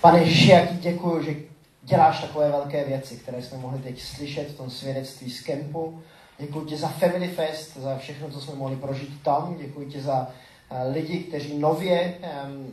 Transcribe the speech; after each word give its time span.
Pane 0.00 0.18
Ježíši, 0.18 0.50
jak 0.50 0.70
ti 0.70 0.76
děkuju, 0.76 1.22
že 1.22 1.36
děláš 1.82 2.20
takové 2.20 2.50
velké 2.50 2.84
věci, 2.84 3.16
které 3.16 3.42
jsme 3.42 3.58
mohli 3.58 3.78
teď 3.78 4.00
slyšet 4.02 4.50
v 4.50 4.56
tom 4.56 4.70
svědectví 4.70 5.30
z 5.30 5.40
kempu. 5.40 6.02
Děkuji 6.38 6.64
ti 6.64 6.76
za 6.76 6.88
Family 6.88 7.28
Fest, 7.28 7.76
za 7.76 7.98
všechno, 7.98 8.30
co 8.30 8.40
jsme 8.40 8.54
mohli 8.54 8.76
prožít 8.76 9.22
tam. 9.22 9.56
Děkuji 9.58 9.86
ti 9.86 10.00
za 10.00 10.28
uh, 10.70 10.92
lidi, 10.92 11.18
kteří 11.18 11.58
nově 11.58 12.14
um, 12.46 12.72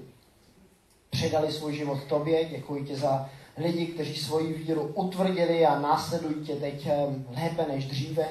předali 1.09 1.51
svůj 1.51 1.75
život 1.75 2.03
tobě. 2.03 2.45
Děkuji 2.45 2.83
ti 2.83 2.95
za 2.95 3.29
lidi, 3.57 3.85
kteří 3.85 4.15
svoji 4.15 4.53
víru 4.53 4.81
utvrdili 4.81 5.65
a 5.65 5.79
následují 5.79 6.45
tě 6.45 6.55
teď 6.55 6.87
um, 7.07 7.25
lépe 7.41 7.65
než 7.71 7.85
dříve. 7.85 8.25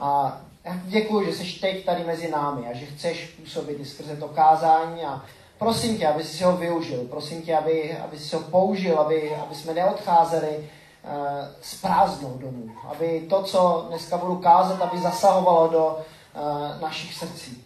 A 0.00 0.40
já 0.64 0.80
děkuji, 0.84 1.26
že 1.26 1.32
jsi 1.32 1.60
teď 1.60 1.84
tady 1.84 2.04
mezi 2.04 2.30
námi 2.30 2.66
a 2.66 2.76
že 2.76 2.86
chceš 2.86 3.26
působit 3.26 3.80
i 3.80 3.84
skrze 3.84 4.16
to 4.16 4.28
kázání 4.28 5.02
a 5.02 5.24
prosím 5.58 5.98
tě, 5.98 6.06
aby 6.06 6.24
si 6.24 6.44
ho 6.44 6.56
využil, 6.56 7.04
prosím 7.04 7.42
tě, 7.42 7.56
aby, 7.56 7.98
aby 7.98 8.18
si 8.18 8.36
ho 8.36 8.42
použil, 8.42 8.98
aby, 8.98 9.36
aby 9.36 9.54
jsme 9.54 9.74
neodcházeli 9.74 10.56
uh, 10.58 11.12
s 11.60 11.74
prázdnou 11.74 12.38
domů, 12.38 12.70
aby 12.84 13.26
to, 13.30 13.42
co 13.42 13.84
dneska 13.88 14.18
budu 14.18 14.36
kázat, 14.36 14.82
aby 14.82 14.98
zasahovalo 14.98 15.68
do 15.68 15.86
uh, 15.86 16.82
našich 16.82 17.14
srdcí. 17.14 17.64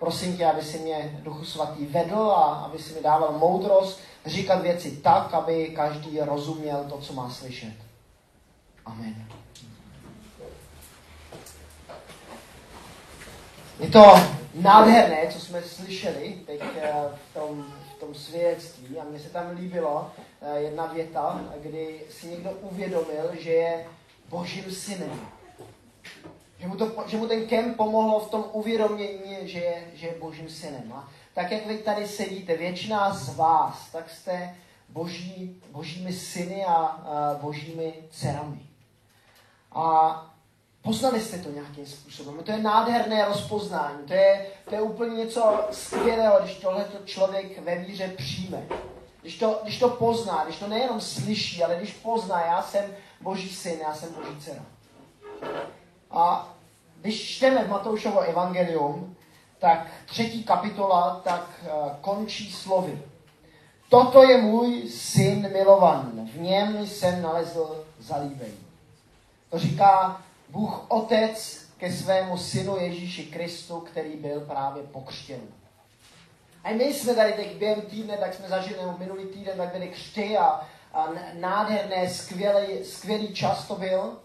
Prosím 0.00 0.36
tě, 0.36 0.46
aby 0.46 0.62
si 0.62 0.78
mě 0.78 1.20
Duchu 1.22 1.44
Svatý 1.44 1.86
vedl 1.86 2.30
a 2.30 2.44
aby 2.44 2.78
si 2.78 2.94
mi 2.94 3.02
dával 3.02 3.32
moudrost 3.38 4.00
říkat 4.26 4.62
věci 4.62 4.96
tak, 4.96 5.34
aby 5.34 5.66
každý 5.66 6.20
rozuměl 6.20 6.84
to, 6.88 6.98
co 6.98 7.12
má 7.12 7.30
slyšet. 7.30 7.74
Amen. 8.86 9.45
Je 13.80 13.88
to 13.88 14.14
nádherné, 14.54 15.28
co 15.30 15.40
jsme 15.40 15.62
slyšeli 15.62 16.42
teď 16.46 16.62
eh, 16.82 16.92
v 17.30 17.34
tom, 17.34 17.66
v 17.96 18.00
tom 18.00 18.14
svědectví 18.14 18.98
a 18.98 19.04
mně 19.04 19.18
se 19.18 19.28
tam 19.28 19.56
líbilo 19.56 20.10
eh, 20.42 20.60
jedna 20.60 20.86
věta, 20.86 21.40
kdy 21.62 22.00
si 22.10 22.26
někdo 22.26 22.50
uvědomil, 22.50 23.30
že 23.40 23.50
je 23.50 23.86
božím 24.28 24.70
synem. 24.70 25.20
Že 26.58 26.66
mu, 26.66 26.76
to, 26.76 27.04
že 27.06 27.16
mu 27.16 27.26
ten 27.26 27.46
kemp 27.46 27.76
pomohlo 27.76 28.20
v 28.20 28.30
tom 28.30 28.44
uvědomění, 28.52 29.36
že 29.42 29.58
je, 29.58 29.84
že 29.94 30.06
je 30.06 30.14
božím 30.20 30.48
synem. 30.48 30.92
A 30.92 31.08
tak 31.34 31.50
jak 31.50 31.66
vy 31.66 31.78
tady 31.78 32.08
sedíte, 32.08 32.56
většina 32.56 33.14
z 33.14 33.36
vás, 33.36 33.90
tak 33.92 34.10
jste 34.10 34.56
boží, 34.88 35.62
božími 35.70 36.12
syny 36.12 36.64
a, 36.64 36.72
a 36.72 37.38
božími 37.40 37.94
dcerami. 38.10 38.60
A 39.72 40.35
Poznali 40.86 41.20
jste 41.20 41.38
to 41.38 41.50
nějakým 41.50 41.86
způsobem. 41.86 42.44
To 42.44 42.50
je 42.50 42.58
nádherné 42.58 43.24
rozpoznání. 43.24 43.98
To 44.06 44.12
je, 44.12 44.46
to 44.68 44.74
je 44.74 44.80
úplně 44.80 45.16
něco 45.16 45.60
skvělého, 45.70 46.38
když 46.42 46.54
tohle 46.54 46.86
člověk 47.04 47.62
ve 47.62 47.78
víře 47.78 48.12
přijme. 48.16 48.62
Když 49.22 49.38
to, 49.38 49.60
když 49.62 49.78
to 49.78 49.88
pozná, 49.88 50.44
když 50.44 50.56
to 50.56 50.68
nejenom 50.68 51.00
slyší, 51.00 51.64
ale 51.64 51.76
když 51.76 51.92
pozná, 51.92 52.46
já 52.46 52.62
jsem 52.62 52.84
Boží 53.20 53.48
syn, 53.48 53.78
já 53.82 53.94
jsem 53.94 54.14
Boží 54.14 54.40
dcera. 54.40 54.62
A 56.10 56.54
když 57.00 57.36
čteme 57.36 57.64
v 57.64 57.70
Matoušovo 57.70 58.20
evangelium, 58.20 59.16
tak 59.58 59.86
třetí 60.06 60.44
kapitola 60.44 61.20
tak 61.24 61.50
uh, 61.62 61.92
končí 62.00 62.52
slovy. 62.52 63.02
Toto 63.88 64.22
je 64.22 64.42
můj 64.42 64.88
syn 64.88 65.52
milovan, 65.52 66.28
v 66.32 66.40
něm 66.40 66.86
jsem 66.86 67.22
nalezl 67.22 67.84
zalíbení. 67.98 68.66
To 69.50 69.58
říká 69.58 70.20
Bůh 70.48 70.84
Otec 70.88 71.66
ke 71.76 71.92
svému 71.92 72.38
synu 72.38 72.76
Ježíši 72.76 73.24
Kristu, 73.24 73.80
který 73.80 74.16
byl 74.16 74.40
právě 74.40 74.82
pokřtěn. 74.82 75.40
A 76.64 76.72
my 76.72 76.84
jsme 76.84 77.14
tady 77.14 77.32
teď 77.32 77.56
během 77.56 77.80
týdne, 77.82 78.16
tak 78.18 78.34
jsme 78.34 78.48
zažili, 78.48 78.80
nebo 78.80 78.98
minulý 78.98 79.24
týden, 79.26 79.56
tak 79.56 79.72
byly 79.72 79.88
křty 79.88 80.38
a, 80.38 80.68
a 80.92 81.08
nádherné, 81.32 82.10
skvělý, 82.10 82.84
skvělý 82.84 83.34
čas 83.34 83.68
to 83.68 83.74
byl. 83.74 84.20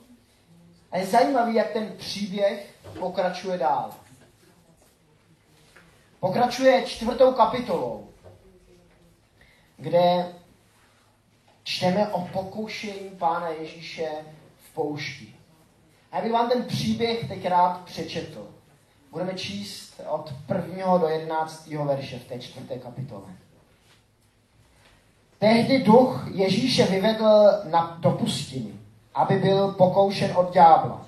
A 0.91 0.97
je 0.97 1.05
zajímavý, 1.05 1.55
jak 1.55 1.71
ten 1.71 1.93
příběh 1.97 2.75
pokračuje 2.99 3.57
dál. 3.57 3.91
Pokračuje 6.19 6.85
čtvrtou 6.85 7.33
kapitolou, 7.33 8.09
kde 9.77 10.35
čteme 11.63 12.07
o 12.07 12.21
pokušení 12.21 13.09
Pána 13.09 13.47
Ježíše 13.47 14.09
v 14.57 14.73
poušti. 14.73 15.40
A 16.11 16.15
já 16.15 16.23
bych 16.23 16.31
vám 16.31 16.49
ten 16.49 16.63
příběh 16.63 17.27
teď 17.27 17.45
rád 17.45 17.81
přečetl. 17.85 18.47
Budeme 19.11 19.33
číst 19.33 20.01
od 20.09 20.33
prvního 20.47 20.97
do 20.97 21.07
jedenáctého 21.07 21.85
verše 21.85 22.19
v 22.19 22.25
té 22.25 22.39
čtvrté 22.39 22.79
kapitole. 22.79 23.25
Tehdy 25.39 25.83
duch 25.83 26.27
Ježíše 26.33 26.85
vyvedl 26.85 27.51
na, 27.69 27.97
do 27.99 28.11
pustiny, 28.11 28.73
aby 29.13 29.35
byl 29.35 29.71
pokoušen 29.71 30.31
od 30.35 30.53
ďábla. 30.53 31.05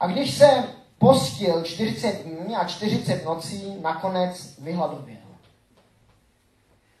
A 0.00 0.06
když 0.06 0.34
se 0.34 0.64
postil 0.98 1.62
40 1.62 2.24
dní 2.24 2.56
a 2.56 2.64
40 2.64 3.24
nocí, 3.24 3.76
nakonec 3.82 4.58
vyhladověl. 4.58 5.16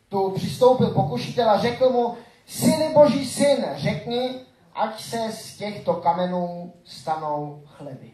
Tu 0.08 0.30
přistoupil 0.30 0.90
pokušitel 0.90 1.50
a 1.50 1.58
řekl 1.58 1.90
mu, 1.90 2.14
syny 2.46 2.90
boží 2.94 3.26
syn, 3.26 3.64
řekni, 3.76 4.30
ať 4.76 5.02
se 5.02 5.32
z 5.32 5.56
těchto 5.56 5.94
kamenů 5.94 6.72
stanou 6.84 7.62
chleby. 7.66 8.10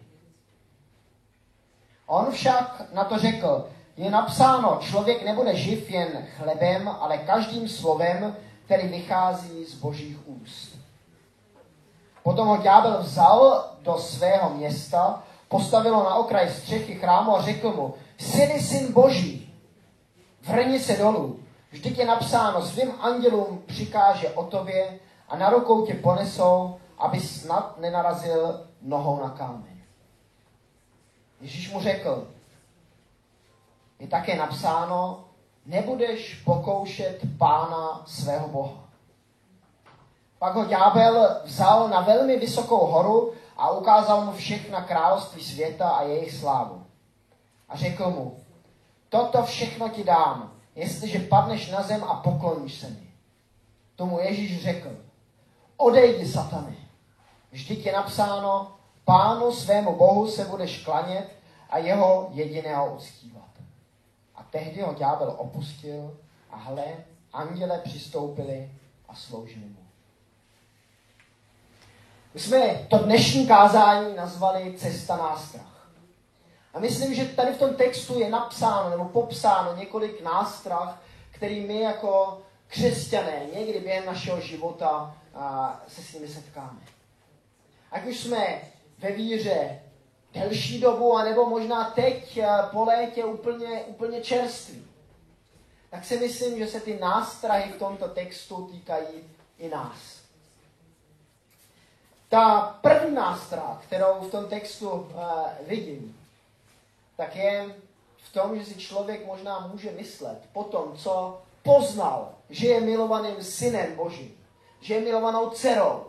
On 2.06 2.30
však 2.30 2.82
na 2.92 3.04
to 3.04 3.18
řekl, 3.18 3.68
je 3.96 4.10
napsáno, 4.10 4.78
člověk 4.80 5.24
nebude 5.24 5.56
živ 5.56 5.90
jen 5.90 6.26
chlebem, 6.36 6.88
ale 7.00 7.18
každým 7.18 7.68
slovem, 7.68 8.36
který 8.64 8.88
vychází 8.88 9.64
z 9.64 9.74
božích 9.74 10.28
úst. 10.28 10.78
Potom 12.22 12.48
ho 12.48 12.56
ďábel 12.56 12.98
vzal 13.02 13.70
do 13.82 13.98
svého 13.98 14.50
města, 14.50 15.22
postavilo 15.48 16.04
na 16.04 16.14
okraj 16.14 16.50
střechy 16.50 16.94
chrámu 16.94 17.36
a 17.36 17.42
řekl 17.42 17.72
mu, 17.72 17.94
syny 18.18 18.60
syn 18.60 18.92
boží, 18.92 19.54
vrni 20.48 20.80
se 20.80 20.96
dolů, 20.96 21.40
vždyť 21.70 21.98
je 21.98 22.06
napsáno, 22.06 22.62
svým 22.62 22.92
andělům 23.00 23.62
přikáže 23.66 24.30
o 24.30 24.44
tobě, 24.44 24.98
a 25.32 25.37
na 25.37 25.50
rukou 25.50 25.87
tě 25.87 25.94
ponesou, 25.94 26.76
aby 26.98 27.20
snad 27.20 27.78
nenarazil 27.78 28.66
nohou 28.82 29.20
na 29.20 29.31
kámen. 29.31 29.82
Ježíš 31.41 31.72
mu 31.72 31.81
řekl, 31.81 32.28
je 33.98 34.09
také 34.09 34.37
napsáno, 34.37 35.25
nebudeš 35.66 36.42
pokoušet 36.44 37.21
pána 37.38 38.03
svého 38.06 38.48
Boha. 38.48 38.88
Pak 40.38 40.54
ho 40.54 40.65
ďábel 40.65 41.41
vzal 41.44 41.88
na 41.88 42.00
velmi 42.00 42.37
vysokou 42.37 42.87
horu 42.87 43.32
a 43.56 43.71
ukázal 43.71 44.25
mu 44.25 44.32
všechna 44.32 44.84
království 44.84 45.44
světa 45.44 45.91
a 45.91 46.03
jejich 46.03 46.32
slávu. 46.32 46.87
A 47.69 47.76
řekl 47.76 48.10
mu, 48.10 48.37
toto 49.09 49.42
všechno 49.42 49.88
ti 49.88 50.04
dám, 50.04 50.53
jestliže 50.75 51.19
padneš 51.19 51.71
na 51.71 51.82
zem 51.82 52.04
a 52.04 52.15
pokloníš 52.15 52.75
se 52.75 52.91
mi. 52.91 53.12
Tomu 53.97 54.19
Ježíš 54.19 54.62
řekl, 54.62 54.88
odejdi, 55.82 56.28
satany. 56.28 56.76
Vždyť 57.53 57.87
je 57.87 57.93
napsáno, 57.93 58.76
pánu 59.04 59.53
svému 59.53 59.97
bohu 59.97 60.28
se 60.28 60.44
budeš 60.44 60.84
klanět 60.84 61.28
a 61.70 61.78
jeho 61.78 62.28
jediného 62.32 62.94
uctívat. 62.94 63.50
A 64.34 64.42
tehdy 64.42 64.82
ho 64.82 64.94
ďábel 64.94 65.34
opustil 65.38 66.16
a 66.50 66.56
hle, 66.56 66.84
anděle 67.32 67.78
přistoupili 67.78 68.71
a 69.09 69.15
sloužili 69.15 69.65
mu. 69.66 69.82
My 72.34 72.41
jsme 72.41 72.87
to 72.88 72.98
dnešní 72.98 73.47
kázání 73.47 74.16
nazvali 74.16 74.75
Cesta 74.78 75.16
nástrah. 75.16 75.88
A 76.75 76.78
myslím, 76.78 77.15
že 77.15 77.25
tady 77.25 77.53
v 77.53 77.59
tom 77.59 77.75
textu 77.75 78.19
je 78.19 78.31
napsáno 78.31 78.91
nebo 78.91 79.04
popsáno 79.04 79.76
několik 79.76 80.22
nástrah, 80.22 81.03
který 81.31 81.66
my 81.66 81.81
jako 81.81 82.42
křesťané 82.72 83.47
někdy 83.54 83.80
během 83.80 84.07
našeho 84.07 84.41
života 84.41 85.16
se 85.89 86.03
s 86.03 86.13
nimi 86.13 86.28
setkáme. 86.28 86.80
Ať 87.91 88.07
už 88.07 88.21
jsme 88.21 88.63
ve 88.98 89.13
víře 89.13 89.83
delší 90.33 90.80
dobu, 90.80 91.16
anebo 91.16 91.47
možná 91.47 91.91
teď 91.91 92.41
po 92.71 92.84
létě 92.84 93.24
úplně, 93.24 93.83
úplně 93.83 94.21
čerství, 94.21 94.86
tak 95.91 96.04
si 96.04 96.19
myslím, 96.19 96.59
že 96.59 96.66
se 96.66 96.80
ty 96.80 96.98
nástrahy 96.98 97.72
v 97.72 97.78
tomto 97.78 98.09
textu 98.09 98.69
týkají 98.72 99.25
i 99.59 99.68
nás. 99.68 100.22
Ta 102.28 102.60
první 102.83 103.15
nástrah, 103.15 103.84
kterou 103.86 104.21
v 104.21 104.30
tom 104.30 104.48
textu 104.48 104.91
uh, 104.91 105.09
vidím, 105.66 106.21
tak 107.16 107.36
je 107.36 107.75
v 108.16 108.33
tom, 108.33 108.59
že 108.59 108.65
si 108.65 108.75
člověk 108.75 109.27
možná 109.27 109.66
může 109.66 109.91
myslet 109.91 110.39
po 110.53 110.65
tom, 110.65 110.97
co 110.97 111.42
poznal, 111.62 112.34
že 112.50 112.66
je 112.66 112.80
milovaným 112.80 113.42
synem 113.42 113.97
Božím, 113.97 114.36
že 114.80 114.94
je 114.94 115.00
milovanou 115.00 115.50
dcerou, 115.50 116.06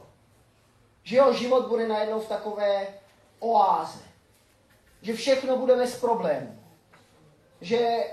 že 1.04 1.16
jeho 1.16 1.34
život 1.34 1.68
bude 1.68 1.88
najednou 1.88 2.20
v 2.20 2.28
takové 2.28 2.88
oáze, 3.40 4.00
že 5.02 5.14
všechno 5.14 5.58
bude 5.58 5.76
bez 5.76 6.00
problémů, 6.00 6.60
že, 7.62 8.04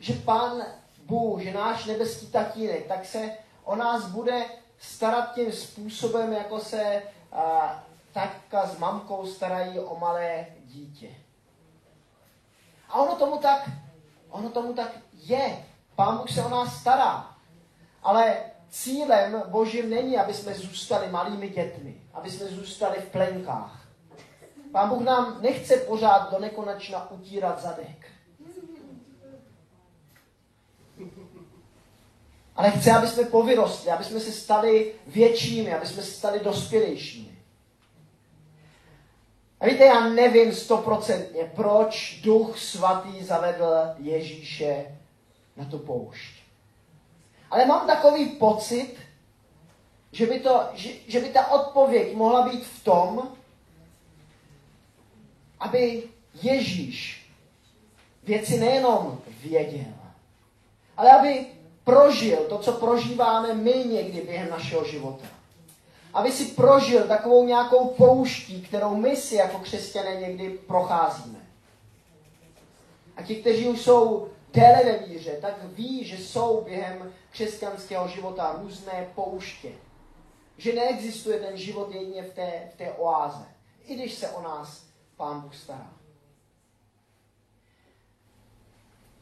že 0.00 0.12
pán 0.12 0.62
Bůh, 1.06 1.40
že 1.40 1.52
náš 1.52 1.84
nebeský 1.84 2.26
tatínek, 2.26 2.86
tak 2.86 3.04
se 3.04 3.30
o 3.64 3.76
nás 3.76 4.04
bude 4.04 4.44
starat 4.78 5.34
tím 5.34 5.52
způsobem, 5.52 6.32
jako 6.32 6.60
se 6.60 7.02
a, 7.32 7.84
tatka 8.12 8.66
s 8.66 8.78
mamkou 8.78 9.26
starají 9.26 9.80
o 9.80 9.98
malé 9.98 10.46
dítě. 10.64 11.08
A 12.88 12.94
ono 12.94 13.16
tomu 13.16 13.38
tak, 13.38 13.70
ono 14.30 14.50
tomu 14.50 14.74
tak 14.74 14.90
je. 15.12 15.64
Pán 15.96 16.18
Bůh 16.18 16.30
se 16.30 16.44
o 16.44 16.48
nás 16.48 16.80
stará. 16.80 17.36
Ale 18.02 18.36
cílem 18.70 19.42
Božím 19.48 19.90
není, 19.90 20.18
aby 20.18 20.34
jsme 20.34 20.54
zůstali 20.54 21.08
malými 21.10 21.48
dětmi, 21.48 22.00
aby 22.14 22.30
jsme 22.30 22.46
zůstali 22.46 23.00
v 23.00 23.08
plenkách. 23.08 23.88
Pán 24.72 24.88
Bůh 24.88 25.02
nám 25.02 25.42
nechce 25.42 25.76
pořád 25.76 26.30
do 26.32 26.38
nekonečna 26.38 27.10
utírat 27.10 27.62
zadek. 27.62 28.06
Ale 32.56 32.70
chce, 32.70 32.92
aby 32.92 33.06
jsme 33.06 33.24
povyrostli, 33.24 33.90
aby 33.90 34.04
jsme 34.04 34.20
se 34.20 34.32
stali 34.32 34.94
většími, 35.06 35.74
aby 35.74 35.86
jsme 35.86 36.02
se 36.02 36.12
stali 36.12 36.40
dospělejšími. 36.40 37.38
A 39.60 39.66
víte, 39.66 39.84
já 39.84 40.08
nevím 40.08 40.52
stoprocentně, 40.52 41.52
proč 41.54 42.20
Duch 42.24 42.58
Svatý 42.58 43.24
zavedl 43.24 43.74
Ježíše 43.98 44.96
na 45.56 45.64
tu 45.64 45.78
poušť. 45.78 46.34
Ale 47.50 47.66
mám 47.66 47.86
takový 47.86 48.26
pocit, 48.26 48.96
že 50.12 50.26
by, 50.26 50.40
to, 50.40 50.62
že, 50.74 50.90
že 51.06 51.20
by 51.20 51.28
ta 51.28 51.50
odpověď 51.50 52.16
mohla 52.16 52.48
být 52.48 52.64
v 52.64 52.84
tom, 52.84 53.28
aby 55.60 56.02
Ježíš 56.42 57.26
věci 58.22 58.60
nejenom 58.60 59.18
věděl, 59.42 59.94
ale 60.96 61.10
aby 61.10 61.46
prožil 61.84 62.36
to, 62.36 62.58
co 62.58 62.72
prožíváme 62.72 63.54
my 63.54 63.72
někdy 63.72 64.20
během 64.20 64.50
našeho 64.50 64.84
života. 64.84 65.26
Aby 66.14 66.32
si 66.32 66.44
prožil 66.44 67.02
takovou 67.02 67.46
nějakou 67.46 67.86
pouští, 67.88 68.62
kterou 68.62 68.96
my 68.96 69.16
si 69.16 69.34
jako 69.34 69.58
křesťané 69.58 70.20
někdy 70.20 70.50
procházíme. 70.50 71.38
A 73.16 73.22
ti, 73.22 73.36
kteří 73.36 73.68
už 73.68 73.80
jsou 73.80 74.28
déle 74.54 74.84
ve 74.84 74.98
víře, 74.98 75.38
tak 75.40 75.64
ví, 75.64 76.04
že 76.04 76.18
jsou 76.18 76.64
během 76.64 77.12
křesťanského 77.30 78.08
života 78.08 78.56
různé 78.62 79.08
pouště. 79.14 79.72
Že 80.58 80.72
neexistuje 80.72 81.40
ten 81.40 81.56
život 81.56 81.94
jedině 81.94 82.22
v 82.22 82.34
té, 82.34 82.68
v 82.74 82.76
té 82.76 82.92
oáze. 82.92 83.44
I 83.84 83.94
když 83.94 84.14
se 84.14 84.28
o 84.28 84.42
nás 84.42 84.84
Pán 85.16 85.40
Bůh 85.40 85.56
stará. 85.56 85.90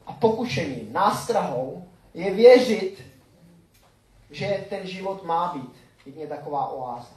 A 0.06 0.12
pokušení, 0.12 0.88
nástrahou 0.92 1.88
je 2.14 2.34
věřit, 2.34 3.02
že 4.30 4.66
ten 4.68 4.86
život 4.86 5.24
má 5.24 5.54
být 5.54 5.74
jedině 6.06 6.26
taková 6.26 6.68
oáza. 6.68 7.16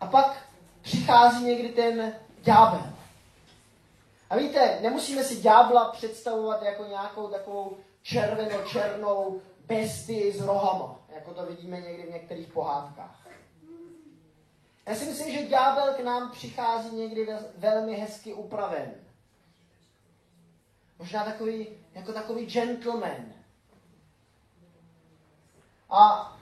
A 0.00 0.06
pak 0.06 0.48
přichází 0.82 1.44
někdy 1.44 1.68
ten 1.68 2.12
ďábel. 2.42 2.97
A 4.30 4.36
víte, 4.36 4.78
nemusíme 4.82 5.24
si 5.24 5.40
ďábla 5.40 5.90
představovat 5.90 6.62
jako 6.62 6.84
nějakou 6.84 7.28
takovou 7.28 7.76
červeno-černou 8.02 9.40
bestii 9.66 10.32
s 10.32 10.40
rohama, 10.40 11.00
jako 11.14 11.34
to 11.34 11.46
vidíme 11.46 11.80
někdy 11.80 12.02
v 12.02 12.12
některých 12.12 12.52
pohádkách. 12.52 13.28
Já 14.86 14.94
si 14.94 15.04
myslím, 15.04 15.34
že 15.34 15.46
ďábel 15.46 15.94
k 15.94 16.00
nám 16.00 16.30
přichází 16.30 16.96
někdy 16.96 17.28
velmi 17.56 17.94
hezky 17.94 18.34
upraven. 18.34 18.94
Možná 20.98 21.24
takový, 21.24 21.68
jako 21.94 22.12
takový 22.12 22.46
gentleman. 22.46 23.32
A 25.90 26.32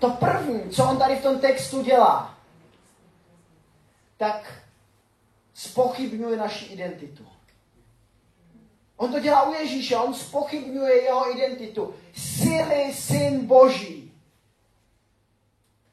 to 0.00 0.10
první, 0.10 0.70
co 0.70 0.84
on 0.84 0.98
tady 0.98 1.16
v 1.16 1.22
tom 1.22 1.40
textu 1.40 1.82
dělá, 1.82 2.34
tak 4.16 4.63
spochybňuje 5.54 6.36
naši 6.36 6.64
identitu. 6.64 7.26
On 8.96 9.12
to 9.12 9.20
dělá 9.20 9.42
u 9.42 9.52
Ježíše, 9.52 9.96
on 9.96 10.14
spochybňuje 10.14 11.02
jeho 11.02 11.36
identitu. 11.36 11.94
Sily 12.16 12.94
syn 12.94 13.46
Boží. 13.46 14.12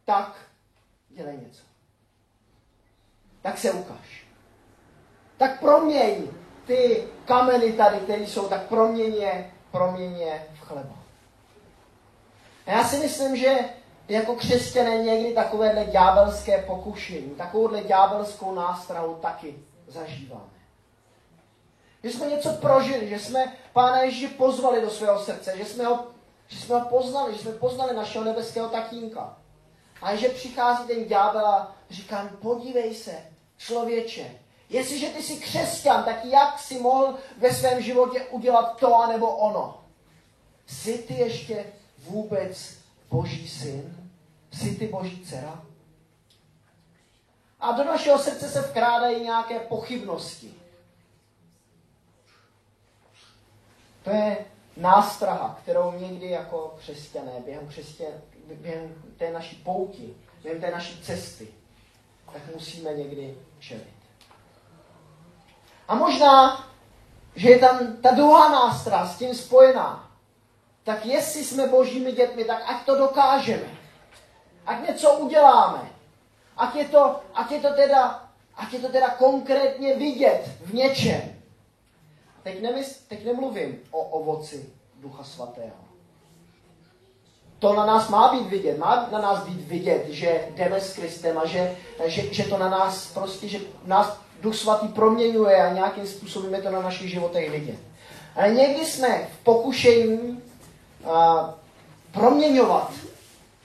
Tak 0.05 0.35
dělej 1.09 1.37
něco. 1.37 1.63
Tak 3.41 3.57
se 3.57 3.71
ukáž. 3.71 4.25
Tak 5.37 5.59
proměň 5.59 6.27
ty 6.65 7.07
kameny 7.25 7.73
tady, 7.73 7.97
které 7.97 8.23
jsou, 8.23 8.47
tak 8.49 8.67
proměň 8.67 9.13
je, 9.13 9.51
proměň 9.71 10.19
je 10.19 10.47
v 10.53 10.59
chleba. 10.59 10.95
A 12.65 12.71
já 12.71 12.83
si 12.83 12.97
myslím, 12.97 13.35
že 13.35 13.59
jako 14.11 14.35
křesťané 14.35 14.97
někdy 14.97 15.33
takovéhle 15.33 15.85
ďábelské 15.85 16.57
pokušení, 16.57 17.29
takovouhle 17.29 17.83
ďábelskou 17.83 18.55
nástrahu 18.55 19.15
taky 19.15 19.55
zažíváme. 19.87 20.61
Že 22.03 22.09
jsme 22.09 22.27
něco 22.27 22.53
prožili, 22.53 23.09
že 23.09 23.19
jsme 23.19 23.57
Pána 23.73 24.01
Ježíše 24.01 24.27
pozvali 24.27 24.81
do 24.81 24.89
svého 24.89 25.19
srdce, 25.19 25.57
že 25.57 25.65
jsme 25.65 25.85
ho, 25.85 26.07
že 26.47 26.59
jsme 26.59 26.75
ho 26.75 26.89
poznali, 26.89 27.33
že 27.33 27.39
jsme 27.39 27.51
poznali 27.51 27.95
našeho 27.95 28.25
nebeského 28.25 28.69
tatínka. 28.69 29.37
A 30.01 30.15
že 30.15 30.29
přichází 30.29 30.87
ten 30.87 31.05
ďábel 31.05 31.45
a 31.45 31.75
říká, 31.89 32.29
podívej 32.41 32.95
se, 32.95 33.15
člověče, 33.57 34.31
jestliže 34.69 35.09
ty 35.09 35.23
jsi 35.23 35.37
křesťan, 35.37 36.03
tak 36.03 36.25
jak 36.25 36.59
si 36.59 36.79
mohl 36.79 37.15
ve 37.37 37.53
svém 37.53 37.81
životě 37.81 38.21
udělat 38.23 38.77
to 38.79 38.95
anebo 38.95 39.35
ono? 39.35 39.83
Jsi 40.67 40.97
ty 40.97 41.13
ještě 41.13 41.65
vůbec 41.97 42.73
boží 43.09 43.47
syn? 43.47 44.00
Jsi 44.51 44.75
ty 44.75 44.87
boží 44.87 45.25
dcera? 45.25 45.61
A 47.59 47.71
do 47.71 47.83
našeho 47.83 48.19
srdce 48.19 48.49
se 48.49 48.61
vkrádají 48.61 49.23
nějaké 49.23 49.59
pochybnosti. 49.59 50.53
To 54.03 54.09
je 54.09 54.45
nástraha, 54.77 55.59
kterou 55.63 55.91
někdy 55.91 56.29
jako 56.29 56.75
křesťané 56.79 57.31
během, 57.45 57.67
křesťan, 57.67 58.07
během 58.53 58.95
té 59.17 59.31
naší 59.31 59.55
pouti, 59.55 60.15
během 60.43 60.61
té 60.61 60.71
naší 60.71 61.01
cesty, 61.01 61.47
tak 62.33 62.41
musíme 62.53 62.93
někdy 62.93 63.37
čelit. 63.59 64.01
A 65.87 65.95
možná, 65.95 66.67
že 67.35 67.49
je 67.49 67.59
tam 67.59 67.97
ta 67.97 68.11
druhá 68.11 68.49
nástra 68.49 69.05
s 69.07 69.17
tím 69.17 69.35
spojená. 69.35 70.11
Tak 70.83 71.05
jestli 71.05 71.43
jsme 71.43 71.67
božími 71.67 72.11
dětmi, 72.11 72.45
tak 72.45 72.63
ať 72.69 72.85
to 72.85 72.97
dokážeme. 72.97 73.80
Ať 74.65 74.87
něco 74.87 75.13
uděláme. 75.13 75.89
Ať 76.57 76.75
je 76.75 76.85
to, 76.85 77.19
ať 77.33 77.51
je 77.51 77.59
to, 77.59 77.73
teda, 77.73 78.29
ať 78.55 78.73
je 78.73 78.79
to 78.79 78.89
teda 78.89 79.09
konkrétně 79.09 79.95
vidět 79.95 80.49
v 80.65 80.73
něčem. 80.73 81.21
Teď, 82.43 82.61
nemysl, 82.61 82.99
teď 83.07 83.25
nemluvím 83.25 83.79
o 83.91 83.99
ovoci 83.99 84.69
Ducha 85.01 85.23
Svatého 85.23 85.91
to 87.61 87.73
na 87.73 87.85
nás 87.85 88.09
má 88.09 88.33
být 88.33 88.49
vidět, 88.49 88.77
má 88.77 89.09
na 89.11 89.21
nás 89.21 89.43
být 89.43 89.67
vidět, 89.67 90.05
že 90.09 90.47
jdeme 90.55 90.81
s 90.81 90.93
Kristem 90.93 91.37
a 91.37 91.45
že, 91.45 91.75
že, 92.05 92.33
že 92.33 92.43
to 92.43 92.57
na 92.57 92.69
nás 92.69 93.07
prostě, 93.13 93.47
že 93.47 93.59
nás 93.85 94.17
Duch 94.41 94.55
Svatý 94.55 94.87
proměňuje 94.87 95.63
a 95.63 95.73
nějakým 95.73 96.07
způsobem 96.07 96.53
je 96.53 96.61
to 96.61 96.71
na 96.71 96.81
našich 96.81 97.11
životech 97.11 97.51
vidět. 97.51 97.79
Ale 98.35 98.53
někdy 98.53 98.85
jsme 98.85 99.27
v 99.33 99.43
pokušení 99.43 100.43
a, 101.05 101.53
proměňovat 102.11 102.91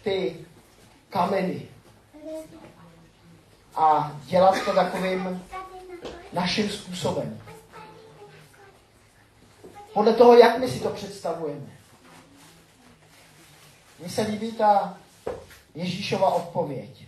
ty 0.05 0.46
kameny 1.17 1.69
a 3.75 4.17
dělat 4.25 4.65
to 4.65 4.73
takovým 4.73 5.45
naším 6.33 6.71
způsobem. 6.71 7.41
Podle 9.93 10.13
toho, 10.13 10.35
jak 10.35 10.59
my 10.59 10.69
si 10.69 10.81
to 10.81 10.91
představujeme. 10.91 11.67
Mně 13.99 14.09
se 14.09 14.23
líbí 14.23 14.53
ta 14.53 14.99
Ježíšova 15.75 16.35
odpověď. 16.35 17.07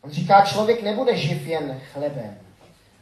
On 0.00 0.10
říká, 0.10 0.44
člověk 0.44 0.82
nebude 0.82 1.16
živ 1.16 1.46
jen 1.46 1.80
chlebem, 1.92 2.38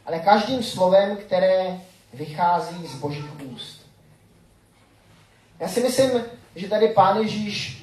ale 0.05 0.19
každým 0.19 0.63
slovem, 0.63 1.17
které 1.17 1.81
vychází 2.13 2.87
z 2.87 2.95
božích 2.95 3.41
úst. 3.41 3.87
Já 5.59 5.67
si 5.67 5.81
myslím, 5.81 6.11
že 6.55 6.69
tady 6.69 6.87
pán 6.87 7.17
Ježíš 7.17 7.82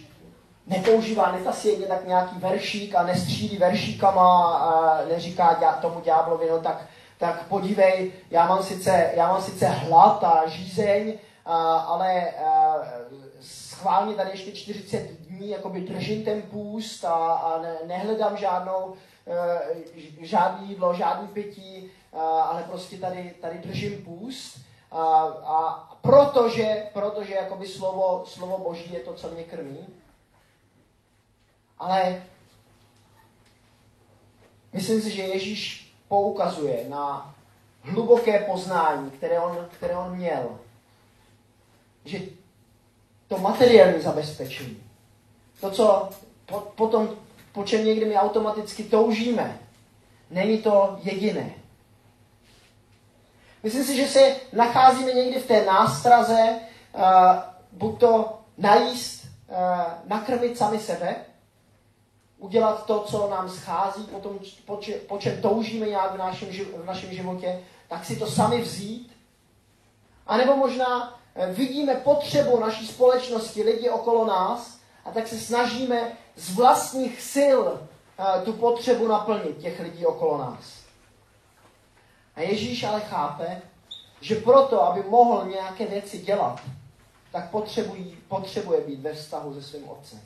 nepoužívá, 0.70 1.32
netasí 1.32 1.76
tak 1.88 2.06
nějaký 2.06 2.38
veršík 2.38 2.94
a 2.94 3.02
nestřílí 3.02 3.58
veršíkama 3.58 4.58
a 4.58 5.00
neříká 5.04 5.78
tomu 5.80 6.00
ďáblovi, 6.00 6.46
no 6.50 6.58
tak, 6.58 6.86
tak 7.18 7.48
podívej, 7.48 8.12
já 8.30 8.46
mám 8.46 8.62
sice, 8.62 9.10
já 9.16 9.28
mám 9.28 9.42
sice 9.42 9.66
hlad 9.66 10.24
a 10.24 10.42
žízeň, 10.46 11.14
a, 11.46 11.78
ale 11.78 12.30
a, 12.30 12.76
schválně 13.40 14.14
tady 14.14 14.30
ještě 14.30 14.52
40 14.52 15.10
dní 15.10 15.48
jakoby 15.48 15.80
držím 15.80 16.24
ten 16.24 16.42
půst 16.42 17.04
a, 17.04 17.14
a 17.14 17.62
ne, 17.62 17.74
nehledám 17.86 18.36
žádnou, 18.36 18.94
e, 19.26 20.26
žádný 20.26 20.68
jídlo, 20.68 20.94
žádný 20.94 21.28
pití, 21.28 21.90
ale 22.42 22.64
prostě 22.70 22.96
tady, 22.96 23.34
tady 23.40 23.58
držím 23.58 24.04
půst. 24.04 24.58
a, 24.92 25.02
a 25.44 25.86
protože, 26.00 26.86
protože 26.92 27.34
jakoby 27.34 27.66
slovo, 27.66 28.22
slovo 28.26 28.58
Boží 28.58 28.94
je 28.94 29.00
to, 29.00 29.14
co 29.14 29.30
mě 29.30 29.44
krmí. 29.44 29.86
Ale 31.80 32.22
myslím 34.72 35.02
si, 35.02 35.10
že 35.10 35.22
Ježíš 35.22 35.92
poukazuje 36.08 36.88
na 36.88 37.34
hluboké 37.82 38.38
poznání, 38.38 39.10
které 39.10 39.40
on, 39.40 39.68
které 39.76 39.96
on 39.96 40.16
měl. 40.16 40.58
Že 42.04 42.20
to 43.28 43.38
materiální 43.38 44.00
zabezpečení, 44.00 44.82
to, 45.60 45.70
co 45.70 46.10
po, 46.46 46.60
potom, 46.60 47.08
po 47.52 47.64
čem 47.64 47.84
někdy 47.84 48.04
my 48.04 48.16
automaticky 48.16 48.84
toužíme, 48.84 49.58
není 50.30 50.58
to 50.58 50.98
jediné. 51.02 51.54
Myslím 53.62 53.84
si, 53.84 53.96
že 53.96 54.06
se 54.06 54.36
nacházíme 54.52 55.12
někdy 55.12 55.40
v 55.40 55.46
té 55.46 55.64
nástraze, 55.64 56.58
uh, 56.94 57.02
buď 57.72 58.00
to 58.00 58.38
najíst, 58.58 59.24
uh, 59.24 59.56
nakrmit 60.06 60.58
sami 60.58 60.78
sebe, 60.78 61.16
udělat 62.40 62.86
to, 62.86 63.00
co 63.00 63.28
nám 63.30 63.48
schází, 63.48 64.04
potom, 64.04 64.38
po, 64.66 64.76
če, 64.76 64.92
po 64.92 65.18
čem 65.18 65.42
toužíme 65.42 65.86
nějak 65.86 66.14
v 66.14 66.18
našem, 66.18 66.48
v 66.76 66.84
našem 66.84 67.12
životě, 67.12 67.60
tak 67.88 68.04
si 68.04 68.16
to 68.16 68.26
sami 68.26 68.60
vzít. 68.60 69.12
A 70.26 70.36
nebo 70.36 70.56
možná 70.56 71.18
eh, 71.34 71.52
vidíme 71.52 71.94
potřebu 71.94 72.60
naší 72.60 72.86
společnosti, 72.86 73.62
lidi 73.62 73.90
okolo 73.90 74.26
nás, 74.26 74.80
a 75.04 75.10
tak 75.10 75.28
se 75.28 75.38
snažíme 75.38 76.12
z 76.36 76.54
vlastních 76.54 77.20
sil 77.34 77.60
uh, 77.60 78.44
tu 78.44 78.52
potřebu 78.52 79.08
naplnit 79.08 79.58
těch 79.58 79.80
lidí 79.80 80.06
okolo 80.06 80.38
nás. 80.38 80.80
A 82.36 82.40
Ježíš 82.40 82.84
ale 82.84 83.00
chápe, 83.00 83.62
že 84.20 84.34
proto, 84.34 84.82
aby 84.82 85.02
mohl 85.02 85.48
nějaké 85.48 85.86
věci 85.86 86.18
dělat, 86.18 86.60
tak 87.32 87.50
potřebuje 88.28 88.80
být 88.80 89.00
ve 89.00 89.14
vztahu 89.14 89.54
se 89.54 89.62
svým 89.62 89.88
otcem. 89.88 90.20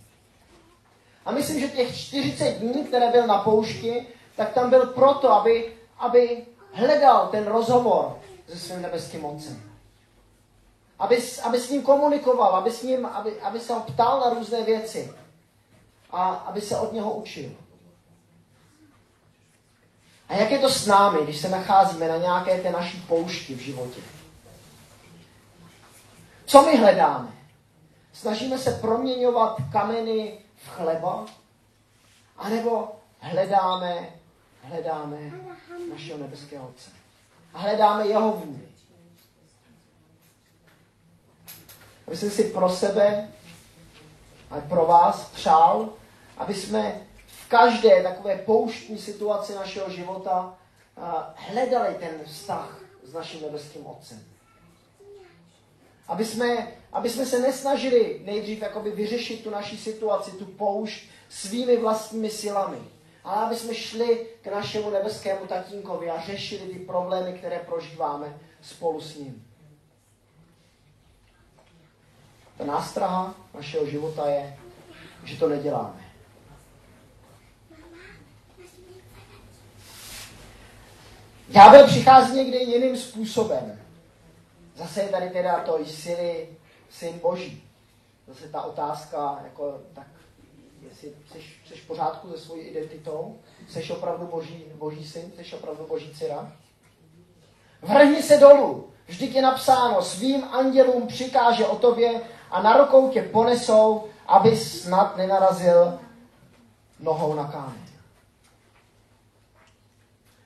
A 1.25 1.33
myslím, 1.33 1.61
že 1.61 1.69
těch 1.69 1.97
40 1.97 2.51
dní, 2.51 2.85
které 2.85 3.11
byl 3.11 3.27
na 3.27 3.39
poušti, 3.39 4.07
tak 4.37 4.53
tam 4.53 4.71
byl 4.71 4.87
proto, 4.87 5.33
aby, 5.33 5.73
aby 5.99 6.47
hledal 6.73 7.29
ten 7.29 7.47
rozhovor 7.47 8.19
se 8.49 8.59
svým 8.59 8.83
nebeským 8.83 9.25
otcem. 9.25 9.63
Aby, 10.99 11.23
aby 11.43 11.61
s 11.61 11.71
ním 11.71 11.83
komunikoval, 11.83 12.57
aby, 12.57 12.71
s 12.71 12.83
ním, 12.83 13.07
aby, 13.07 13.41
aby 13.41 13.61
se 13.61 13.75
ho 13.75 13.81
ptal 13.81 14.21
na 14.21 14.31
různé 14.31 14.63
věci 14.63 15.15
a 16.11 16.29
aby 16.29 16.61
se 16.61 16.79
od 16.79 16.93
něho 16.93 17.13
učil. 17.13 17.51
A 20.29 20.35
jak 20.35 20.51
je 20.51 20.59
to 20.59 20.71
s 20.71 20.87
námi, 20.87 21.19
když 21.25 21.41
se 21.41 21.49
nacházíme 21.49 22.09
na 22.09 22.17
nějaké 22.17 22.61
té 22.61 22.71
naší 22.71 23.01
poušti 23.09 23.55
v 23.55 23.59
životě? 23.59 24.01
Co 26.47 26.63
my 26.63 26.77
hledáme? 26.77 27.33
Snažíme 28.13 28.59
se 28.59 28.71
proměňovat 28.71 29.57
kameny 29.73 30.44
v 30.65 30.69
chleba? 30.69 31.27
A 32.37 32.49
nebo 32.49 32.89
hledáme, 33.19 34.11
hledáme 34.63 35.19
našeho 35.91 36.19
nebeského 36.19 36.69
Otce? 36.69 36.91
A 37.55 37.59
hledáme 37.59 38.07
jeho 38.07 38.33
vůli? 38.33 38.69
Aby 42.07 42.17
jsem 42.17 42.31
si 42.31 42.45
pro 42.45 42.71
sebe 42.71 43.29
a 44.51 44.61
pro 44.61 44.87
vás 44.87 45.29
přál, 45.29 45.89
aby 46.37 46.55
jsme 46.55 47.01
v 47.27 47.49
každé 47.49 48.03
takové 48.03 48.39
pouštní 48.39 48.99
situaci 48.99 49.55
našeho 49.55 49.91
života 49.91 50.55
hledali 51.35 51.95
ten 51.95 52.25
vztah 52.25 52.79
s 53.03 53.13
naším 53.13 53.43
nebeským 53.43 53.87
Otcem. 53.87 54.34
Aby 56.09 56.25
jsme, 56.25 56.73
aby 56.93 57.11
jsme 57.11 57.27
se 57.27 57.39
nesnažili 57.39 58.21
nejdřív 58.25 58.63
jakoby 58.63 58.91
vyřešit 58.91 59.45
tu 59.45 59.51
naši 59.51 59.77
situaci, 59.77 60.31
tu 60.31 60.45
poušť 60.45 61.05
svými 61.29 61.77
vlastními 61.77 62.31
silami. 62.31 62.79
Ale 63.25 63.47
aby 63.47 63.57
jsme 63.57 63.75
šli 63.75 64.27
k 64.43 64.47
našemu 64.47 64.91
nebeskému 64.91 65.47
tatínkovi 65.47 66.11
a 66.11 66.21
řešili 66.21 66.73
ty 66.73 66.79
problémy, 66.79 67.39
které 67.39 67.59
prožíváme 67.59 68.39
spolu 68.63 69.01
s 69.01 69.17
ním. 69.17 69.47
Ta 72.59 72.65
nástraha 72.65 73.35
našeho 73.55 73.87
života 73.87 74.29
je, 74.29 74.59
že 75.25 75.37
to 75.37 75.49
neděláme. 75.49 76.05
Ďábel 81.49 81.87
přichází 81.87 82.37
někdy 82.37 82.59
jiným 82.59 82.97
způsobem. 82.97 83.84
Zase 84.75 85.03
je 85.03 85.09
tady 85.09 85.31
teda 85.31 85.61
to 85.61 85.79
jsi 85.79 86.49
syn 86.91 87.19
Boží. 87.19 87.65
Zase 88.29 88.49
ta 88.49 88.63
otázka, 88.63 89.41
jako, 89.45 89.81
tak 89.95 90.07
jestli 90.83 91.09
jsi, 91.09 91.41
jsi 91.67 91.75
v 91.75 91.87
pořádku 91.87 92.31
se 92.31 92.39
svojí 92.39 92.63
identitou, 92.63 93.39
jsi 93.69 93.93
opravdu 93.93 94.27
boží, 94.27 94.65
boží 94.75 95.07
syn, 95.07 95.33
jsi 95.37 95.57
opravdu 95.57 95.87
boží 95.87 96.15
dcera. 96.15 96.53
Vrhni 97.83 98.23
se 98.23 98.37
dolů, 98.37 98.89
vždyť 99.07 99.35
je 99.35 99.43
napsáno, 99.43 100.03
svým 100.03 100.45
andělům 100.45 101.07
přikáže 101.07 101.67
o 101.67 101.77
tobě 101.77 102.21
a 102.51 102.63
na 102.63 102.77
rukou 102.77 103.11
tě 103.11 103.23
ponesou, 103.23 104.05
aby 104.27 104.57
snad 104.57 105.17
nenarazil 105.17 105.99
nohou 107.01 107.35
na 107.35 107.45
kámen 107.45 107.84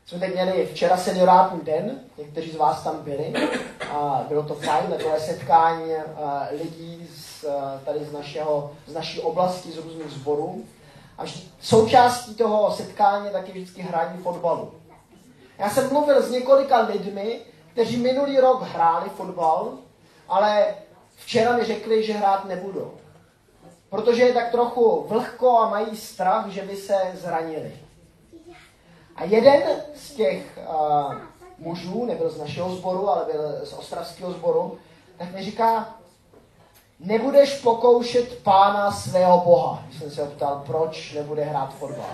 jsme 0.09 0.19
teď 0.19 0.35
měli 0.35 0.67
včera 0.67 0.97
seniorátní 0.97 1.61
den, 1.61 2.01
někteří 2.19 2.51
z 2.51 2.57
vás 2.57 2.83
tam 2.83 3.03
byli 3.03 3.35
a 3.91 4.25
bylo 4.29 4.43
to 4.43 4.55
fajn, 4.55 4.87
takové 4.91 5.21
setkání 5.21 5.93
lidí 6.63 7.09
z, 7.15 7.45
tady 7.85 8.05
z, 8.05 8.13
našeho, 8.13 8.73
z 8.87 8.95
naší 8.95 9.21
oblasti, 9.21 9.73
z 9.73 9.77
různých 9.77 10.11
sborů. 10.11 10.65
A 11.19 11.23
součástí 11.61 12.35
toho 12.35 12.73
setkání 12.73 13.31
taky 13.31 13.53
vždycky 13.53 13.83
hraní 13.83 14.23
fotbalu. 14.23 14.73
Já 15.59 15.71
jsem 15.71 15.93
mluvil 15.93 16.23
s 16.23 16.31
několika 16.31 16.81
lidmi, 16.81 17.41
kteří 17.73 17.97
minulý 17.97 18.39
rok 18.41 18.63
hráli 18.63 19.11
fotbal, 19.11 19.73
ale 20.29 20.75
včera 21.17 21.57
mi 21.57 21.65
řekli, 21.65 22.05
že 22.05 22.13
hrát 22.13 22.45
nebudou. 22.45 22.93
Protože 23.91 24.23
je 24.23 24.35
tak 24.35 24.51
trochu 24.51 25.07
vlhko 25.09 25.59
a 25.59 25.71
mají 25.71 25.97
strach, 25.97 26.49
že 26.49 26.63
by 26.63 26.77
se 26.77 26.97
zranili. 27.15 27.88
A 29.19 29.25
jeden 29.25 29.63
z 29.95 30.13
těch 30.13 30.59
uh, 30.69 31.15
mužů, 31.59 32.07
nebyl 32.07 32.31
z 32.31 32.39
našeho 32.39 32.77
sboru, 32.77 33.09
ale 33.09 33.25
byl 33.33 33.67
z 33.67 33.73
ostravského 33.73 34.33
sboru, 34.33 34.79
tak 35.17 35.33
mi 35.35 35.45
říká, 35.45 35.95
nebudeš 37.01 37.61
pokoušet 37.61 38.43
pána 38.43 38.93
svého 38.93 39.41
boha. 39.41 39.83
Když 39.87 39.99
jsem 39.99 40.11
se 40.11 40.23
optal, 40.23 40.63
proč 40.67 41.13
nebude 41.13 41.45
hrát 41.45 41.75
fotbal. 41.75 42.11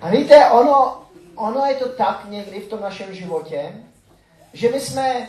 A 0.00 0.10
víte, 0.10 0.50
ono, 0.50 1.02
ono 1.34 1.66
je 1.66 1.74
to 1.74 1.88
tak 1.88 2.24
někdy 2.28 2.60
v 2.60 2.68
tom 2.68 2.80
našem 2.80 3.14
životě, 3.14 3.74
že 4.52 4.70
my 4.70 4.80
jsme 4.80 5.28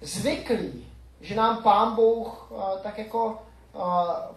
zvyklí, 0.00 0.86
že 1.20 1.34
nám 1.34 1.62
pán 1.62 1.94
Bůh 1.94 2.50
uh, 2.50 2.62
tak 2.82 2.98
jako 2.98 3.24
uh, 3.26 3.82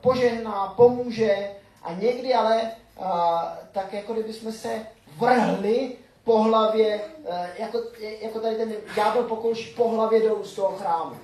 požehná, 0.01 0.73
pomůže, 0.75 1.49
a 1.85 1.93
někdy 1.93 2.33
ale 2.33 2.71
a, 2.99 3.57
tak 3.71 3.93
jako 3.93 4.13
kdyby 4.13 4.33
jsme 4.33 4.51
se 4.51 4.87
vrhli 5.17 5.97
po 6.23 6.43
hlavě, 6.43 7.01
a, 7.31 7.47
jako, 7.57 7.81
jako 8.21 8.39
tady 8.39 8.55
ten 8.55 8.73
ďábel 8.95 9.23
pokouší 9.23 9.73
po 9.73 9.89
hlavě 9.89 10.21
dolů 10.21 10.43
z 10.43 10.55
toho 10.55 10.77
chrámu. 10.77 11.15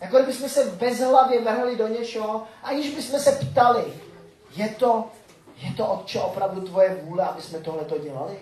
Jako 0.00 0.16
kdyby 0.16 0.32
jsme 0.32 0.48
se 0.48 0.64
bez 0.64 1.00
hlavě 1.00 1.40
vrhli 1.40 1.76
do 1.76 1.88
něčeho, 1.88 2.44
aniž 2.62 2.94
bychom 2.94 3.20
se 3.20 3.32
ptali, 3.32 3.84
je 4.56 4.68
to, 4.68 5.04
je 5.56 5.74
to 5.74 5.86
otče 5.86 6.20
opravdu 6.20 6.60
tvoje 6.60 6.94
vůle, 6.94 7.24
aby 7.24 7.42
jsme 7.42 7.58
tohle 7.60 7.84
to 7.84 7.98
dělali? 7.98 8.38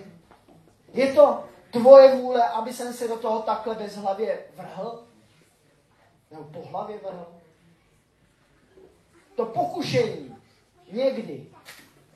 Je 0.92 1.12
to 1.12 1.44
tvoje 1.70 2.14
vůle, 2.14 2.48
aby 2.48 2.72
jsem 2.72 2.92
se 2.92 3.08
do 3.08 3.16
toho 3.16 3.42
takhle 3.42 3.74
bez 3.74 3.96
hlavě 3.96 4.38
vrhl? 4.56 5.02
Nebo 6.30 6.44
po 6.44 6.68
hlavě 6.68 6.98
vrhl? 6.98 7.26
To 9.36 9.46
pokušení 9.46 10.33
někdy 10.94 11.46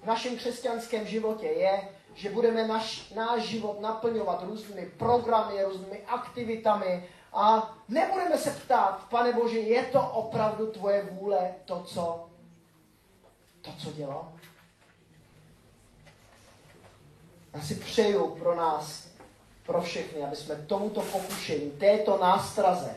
v 0.03 0.07
našem 0.07 0.37
křesťanském 0.37 1.07
životě 1.07 1.47
je, 1.47 1.89
že 2.15 2.31
budeme 2.31 2.67
naš, 2.67 3.11
náš 3.11 3.43
život 3.43 3.81
naplňovat 3.81 4.43
různými 4.43 4.87
programy, 4.87 5.65
různými 5.65 6.03
aktivitami 6.07 7.09
a 7.33 7.75
nebudeme 7.89 8.39
se 8.39 8.51
ptát, 8.51 9.07
pane 9.11 9.33
Bože, 9.33 9.59
je 9.59 9.83
to 9.83 10.01
opravdu 10.01 10.67
tvoje 10.67 11.09
vůle, 11.11 11.55
to, 11.65 11.83
co, 11.83 12.29
to, 13.63 13.71
co 13.79 13.93
dělám? 13.93 14.33
Já 17.55 17.61
si 17.61 17.75
přeju 17.75 18.27
pro 18.27 18.55
nás, 18.57 19.09
pro 19.67 19.83
všechny, 19.83 20.23
aby 20.23 20.37
jsme 20.37 20.55
tomuto 20.55 21.01
pokušení, 21.01 21.71
této 21.71 22.19
nástraze, 22.19 22.97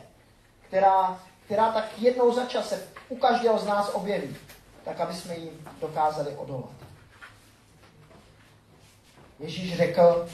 která, 0.67 1.23
která 1.45 1.71
tak 1.71 1.85
jednou 1.97 2.33
za 2.33 2.45
čase 2.45 2.87
u 3.09 3.15
každého 3.15 3.59
z 3.59 3.65
nás 3.65 3.89
objeví, 3.93 4.37
tak 4.85 4.99
aby 4.99 5.13
jsme 5.13 5.37
jim 5.37 5.67
dokázali 5.81 6.35
odolat. 6.35 6.71
Ježíš 9.39 9.77
řekl, 9.77 10.27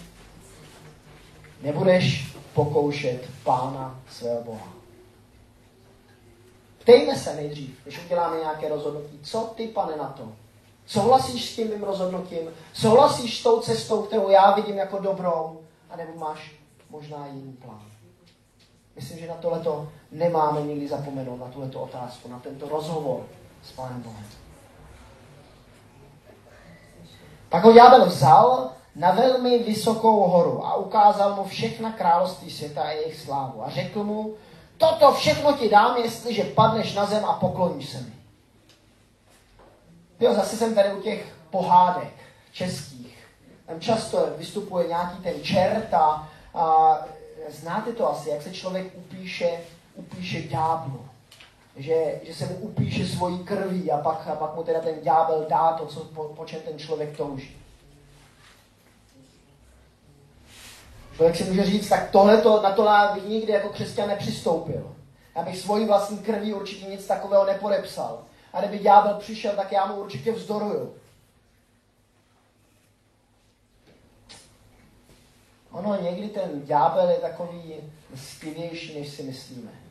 nebudeš 1.62 2.36
pokoušet 2.54 3.30
pána 3.44 4.00
svého 4.10 4.44
Boha. 4.44 4.68
Ptejme 6.80 7.16
se 7.16 7.36
nejdřív, 7.36 7.80
když 7.84 8.06
uděláme 8.06 8.38
nějaké 8.38 8.70
rozhodnutí, 8.70 9.20
co 9.24 9.54
ty, 9.56 9.68
pane, 9.68 9.96
na 9.98 10.10
to? 10.10 10.32
Souhlasíš 10.86 11.50
s 11.50 11.56
tím 11.56 11.70
mým 11.70 11.84
rozhodnutím? 11.84 12.50
Souhlasíš 12.74 13.40
s 13.40 13.44
tou 13.44 13.62
cestou, 13.62 14.02
kterou 14.02 14.30
já 14.30 14.56
vidím 14.56 14.78
jako 14.78 15.00
dobrou? 15.00 15.62
A 15.90 15.96
nebo 15.96 16.20
máš 16.20 16.56
možná 16.90 17.28
jiný 17.28 17.54
plán? 17.54 17.86
Myslím, 18.96 19.20
že 19.20 19.28
na 19.28 19.36
tohleto 19.36 19.90
nemáme 20.12 20.62
nikdy 20.62 20.88
zapomenout, 20.88 21.38
na 21.38 21.48
tuto 21.48 21.82
otázku, 21.82 22.30
na 22.30 22.40
tento 22.40 22.70
rozhovor 22.70 23.26
s 23.64 23.72
Pánem 23.72 24.02
Bohem. 24.02 24.26
Pak 27.50 27.64
ho 27.64 27.74
ďábel 27.74 28.06
vzal 28.06 28.70
na 28.96 29.12
velmi 29.12 29.60
vysokou 29.60 30.28
horu 30.28 30.66
a 30.66 30.76
ukázal 30.76 31.36
mu 31.36 31.44
všechna 31.44 31.92
království 31.92 32.52
světa 32.52 32.82
a 32.82 32.90
jejich 32.90 33.22
slávu. 33.22 33.66
A 33.66 33.70
řekl 33.70 34.04
mu, 34.04 34.36
toto 34.78 35.12
všechno 35.14 35.54
ti 35.54 35.70
dám, 35.70 35.98
jestliže 35.98 36.44
padneš 36.44 36.94
na 36.94 37.06
zem 37.06 37.26
a 37.26 37.34
pokloníš 37.34 37.90
se 37.90 38.02
mi. 38.02 38.14
Jo, 40.20 40.34
zase 40.34 40.58
jsem 40.58 40.76
tady 40.76 40.94
u 40.94 41.02
těch 41.02 41.36
pohádek 41.50 42.14
českých. 42.52 43.28
Tam 43.66 43.80
často 43.80 44.28
vystupuje 44.38 44.88
nějaký 44.88 45.18
ten 45.24 45.44
čert 45.44 45.94
a, 45.94 46.30
a 46.54 46.98
znáte 47.50 47.94
to 47.94 48.12
asi, 48.12 48.30
jak 48.30 48.42
se 48.42 48.54
člověk 48.54 48.94
upíše, 48.96 49.60
upíše 49.96 50.42
ďáblu. 50.42 51.06
Že, 51.78 52.22
že 52.24 52.34
se 52.34 52.46
mu 52.46 52.56
upíše 52.56 53.06
svojí 53.06 53.40
krví 53.40 53.92
a 53.92 53.98
pak, 53.98 54.28
a 54.28 54.36
pak 54.36 54.56
mu 54.56 54.64
teda 54.64 54.80
ten 54.80 55.02
ďábel 55.02 55.46
dá 55.50 55.72
to, 55.72 55.86
co, 55.86 56.00
po, 56.00 56.24
po 56.24 56.46
čem 56.46 56.62
ten 56.62 56.80
člověk 56.80 57.18
touží. 57.18 57.58
Člověk 61.16 61.36
si 61.36 61.44
může 61.44 61.66
říct, 61.66 61.90
tak 61.90 62.12
tohleto, 62.12 62.62
na 62.62 62.72
to 62.72 62.90
bych 63.14 63.30
nikdy 63.30 63.54
jako 63.54 63.70
křesťan 63.70 64.08
nepřistoupil. 64.08 64.96
Já 65.36 65.44
bych 65.44 65.58
svojí 65.58 65.86
vlastní 65.86 66.18
krví 66.18 66.54
určitě 66.54 66.86
nic 66.86 67.08
takového 67.08 67.46
nepodepsal. 67.46 68.24
A 68.54 68.62
kdyby 68.62 68.80
ďábel 68.80 69.14
přišel, 69.14 69.56
tak 69.56 69.72
já 69.72 69.86
mu 69.86 69.96
určitě 69.96 70.32
vzdoruju. 70.32 70.96
Ono 75.72 76.02
někdy 76.02 76.30
ten 76.30 76.62
ďábel 76.66 77.10
je 77.10 77.18
takový 77.18 77.76
styvější, 78.16 79.00
než 79.00 79.10
si 79.10 79.24
myslíme. 79.24 79.87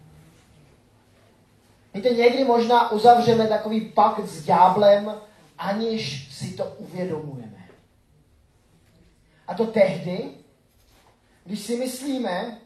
Víte, 1.97 2.09
někdy 2.09 2.45
možná 2.45 2.93
uzavřeme 2.93 3.47
takový 3.49 3.81
pakt 3.81 4.25
s 4.25 4.45
ďáblem, 4.45 5.15
aniž 5.59 6.29
si 6.35 6.53
to 6.53 6.65
uvědomujeme. 6.65 7.69
A 9.47 9.55
to 9.55 9.67
tehdy, 9.67 10.31
když 11.45 11.61
si 11.61 11.77
myslíme, 11.77 12.59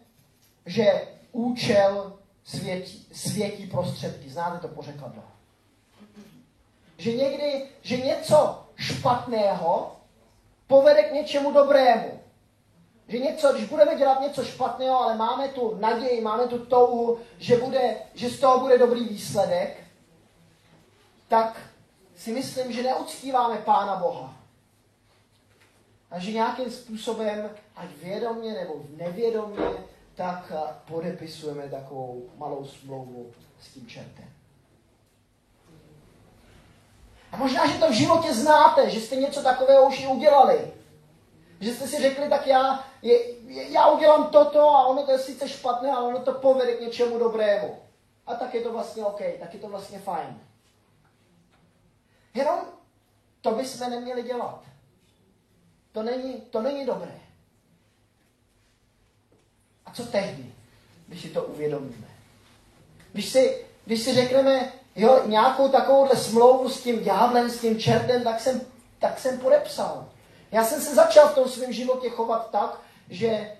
že 0.67 1.09
účel 1.33 2.19
světí, 2.45 3.07
světí 3.13 3.67
prostředky. 3.67 4.29
Znáte 4.29 4.59
to 4.59 4.69
pořekadlo? 4.69 5.23
Že 6.99 7.13
někdy, 7.13 7.67
že 7.83 7.97
něco 7.97 8.65
špatného 8.77 9.97
povede 10.67 11.03
k 11.03 11.13
něčemu 11.13 11.53
dobrému. 11.53 12.21
Že 13.11 13.19
něco, 13.19 13.53
když 13.53 13.69
budeme 13.69 13.95
dělat 13.95 14.21
něco 14.21 14.45
špatného, 14.45 15.01
ale 15.01 15.17
máme 15.17 15.49
tu 15.49 15.77
naději, 15.81 16.21
máme 16.21 16.47
tu 16.47 16.59
touhu, 16.59 17.19
že, 17.39 17.57
bude, 17.57 17.97
že 18.15 18.31
z 18.31 18.41
toho 18.41 18.61
bude 18.61 18.79
dobrý 18.79 19.09
výsledek, 19.09 19.85
tak 21.29 21.61
si 22.17 22.33
myslím, 22.33 22.73
že 22.73 22.83
neuctíváme 22.83 23.57
Pána 23.57 23.97
Boha. 23.97 24.37
A 26.11 26.19
že 26.19 26.33
nějakým 26.33 26.71
způsobem, 26.71 27.51
ať 27.77 27.89
vědomně 28.03 28.53
nebo 28.53 28.83
nevědomně, 28.97 29.69
tak 30.15 30.53
podepisujeme 30.85 31.69
takovou 31.69 32.31
malou 32.37 32.65
smlouvu 32.65 33.33
s 33.61 33.69
tím 33.75 33.87
čertem. 33.87 34.29
A 37.33 37.37
možná, 37.37 37.67
že 37.67 37.79
to 37.79 37.89
v 37.91 37.95
životě 37.95 38.35
znáte, 38.35 38.91
že 38.91 39.01
jste 39.01 39.17
něco 39.17 39.43
takového 39.43 39.89
už 39.89 40.01
i 40.01 40.07
udělali. 40.07 40.80
Že 41.61 41.75
jste 41.75 41.89
si 41.89 42.03
řekli, 42.03 42.29
tak 42.29 42.47
já, 42.47 42.85
je, 43.03 43.19
já 43.71 43.87
udělám 43.89 44.27
toto 44.27 44.61
a 44.61 44.87
ono 44.87 45.03
to 45.03 45.13
je 45.13 45.19
sice 45.19 45.49
špatné, 45.49 45.93
ale 45.93 46.09
ono 46.09 46.21
to 46.21 46.33
povede 46.33 46.75
k 46.75 46.81
něčemu 46.81 47.19
dobrému. 47.19 47.79
A 48.27 48.35
tak 48.35 48.55
je 48.55 48.61
to 48.61 48.73
vlastně 48.73 49.05
OK, 49.05 49.21
tak 49.41 49.55
je 49.55 49.61
to 49.61 49.69
vlastně 49.69 49.99
fajn. 49.99 50.41
Jenom 52.35 52.59
to 53.41 53.51
bychom 53.51 53.91
neměli 53.91 54.23
dělat. 54.23 54.63
To 55.93 56.03
není, 56.03 56.41
to 56.41 56.63
není 56.63 56.87
dobré. 56.87 57.21
A 59.87 59.93
co 59.93 60.07
tehdy, 60.07 60.53
když 61.07 61.23
si 61.23 61.29
to 61.29 61.45
uvědomíme? 61.45 62.09
Když 63.13 63.29
si, 63.29 63.67
když 63.85 64.03
si 64.03 64.15
řekneme, 64.15 64.73
jo, 64.97 65.23
nějakou 65.27 65.69
takovouhle 65.69 66.17
smlouvu 66.17 66.69
s 66.69 66.83
tím 66.83 67.05
ďáblem, 67.05 67.51
s 67.51 67.61
tím 67.61 67.81
čertem, 67.81 68.25
tak 68.25 68.41
jsem, 68.41 68.61
tak 68.99 69.19
jsem 69.19 69.39
podepsal. 69.39 70.09
Já 70.53 70.65
jsem 70.65 70.81
se 70.81 70.95
začal 70.95 71.29
v 71.29 71.35
tom 71.35 71.49
svém 71.49 71.73
životě 71.73 72.11
chovat 72.11 72.51
tak, 72.51 72.81
že, 73.09 73.57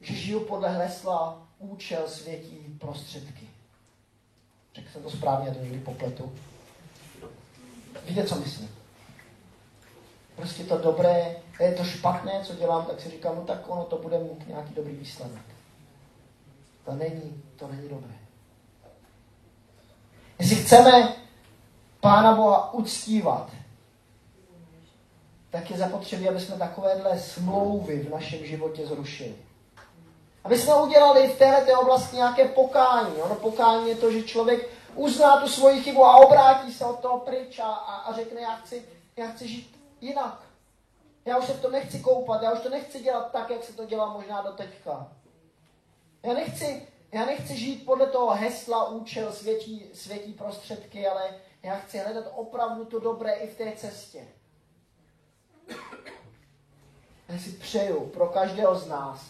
že 0.00 0.14
žiju 0.14 0.40
podle 0.40 0.68
hesla 0.68 1.42
účel 1.58 2.08
světí 2.08 2.76
prostředky. 2.80 3.48
Řekl 4.74 4.88
jsem 4.92 5.02
to 5.02 5.10
správně, 5.10 5.50
to 5.50 5.60
někdy 5.60 5.78
popletu. 5.78 6.32
Víte, 8.04 8.24
co 8.24 8.34
myslím? 8.34 8.70
Prostě 10.36 10.64
to 10.64 10.78
dobré, 10.78 11.36
je 11.60 11.74
to 11.74 11.84
špatné, 11.84 12.44
co 12.44 12.54
dělám, 12.54 12.86
tak 12.86 13.00
si 13.00 13.10
říkám, 13.10 13.36
no 13.36 13.42
tak 13.42 13.70
ono 13.70 13.84
to 13.84 13.96
bude 13.96 14.18
mít 14.18 14.48
nějaký 14.48 14.74
dobrý 14.74 14.92
výsledek. 14.92 15.42
To 16.84 16.92
není, 16.92 17.42
to 17.56 17.68
není 17.68 17.88
dobré. 17.88 18.14
Jestli 20.38 20.56
chceme 20.56 21.16
Pána 22.00 22.34
Boha 22.34 22.74
uctívat, 22.74 23.50
tak 25.54 25.70
je 25.70 25.76
zapotřebí, 25.76 26.28
aby 26.28 26.40
jsme 26.40 26.56
takovéhle 26.56 27.18
smlouvy 27.18 27.98
v 27.98 28.10
našem 28.10 28.46
životě 28.46 28.86
zrušili. 28.86 29.34
Aby 30.44 30.58
jsme 30.58 30.74
udělali 30.74 31.28
v 31.28 31.38
této 31.38 31.80
oblasti 31.80 32.16
nějaké 32.16 32.48
pokání. 32.48 33.16
Ono 33.16 33.34
pokání 33.34 33.88
je 33.88 33.96
to, 33.96 34.12
že 34.12 34.22
člověk 34.22 34.68
uzná 34.94 35.40
tu 35.40 35.48
svoji 35.48 35.82
chybu 35.82 36.04
a 36.04 36.16
obrátí 36.16 36.72
se 36.72 36.84
od 36.84 37.00
toho 37.00 37.18
pryč 37.18 37.58
a, 37.58 37.64
a, 37.64 37.94
a 37.94 38.12
řekne, 38.12 38.40
já 38.40 38.56
chci, 38.56 38.82
já 39.16 39.26
chci 39.26 39.48
žít 39.48 39.80
jinak. 40.00 40.40
Já 41.24 41.38
už 41.38 41.44
se 41.44 41.52
v 41.52 41.70
nechci 41.70 42.00
koupat, 42.00 42.42
já 42.42 42.52
už 42.52 42.60
to 42.60 42.68
nechci 42.68 43.02
dělat 43.02 43.32
tak, 43.32 43.50
jak 43.50 43.64
se 43.64 43.72
to 43.72 43.84
dělá 43.84 44.12
možná 44.12 44.42
do 44.42 44.52
teďka. 44.52 45.08
Já 46.22 46.34
nechci, 46.34 46.88
já 47.12 47.26
nechci 47.26 47.56
žít 47.56 47.84
podle 47.84 48.06
toho 48.06 48.30
hesla 48.30 48.88
účel 48.88 49.32
světí, 49.32 49.86
světí 49.92 50.32
prostředky, 50.32 51.08
ale 51.08 51.22
já 51.62 51.76
chci 51.76 51.98
hledat 51.98 52.24
opravdu 52.34 52.84
to 52.84 53.00
dobré 53.00 53.32
i 53.32 53.46
v 53.46 53.56
té 53.56 53.72
cestě. 53.76 54.26
Já 57.28 57.38
si 57.38 57.50
přeju 57.50 58.00
pro 58.00 58.26
každého 58.26 58.74
z 58.74 58.88
nás, 58.88 59.20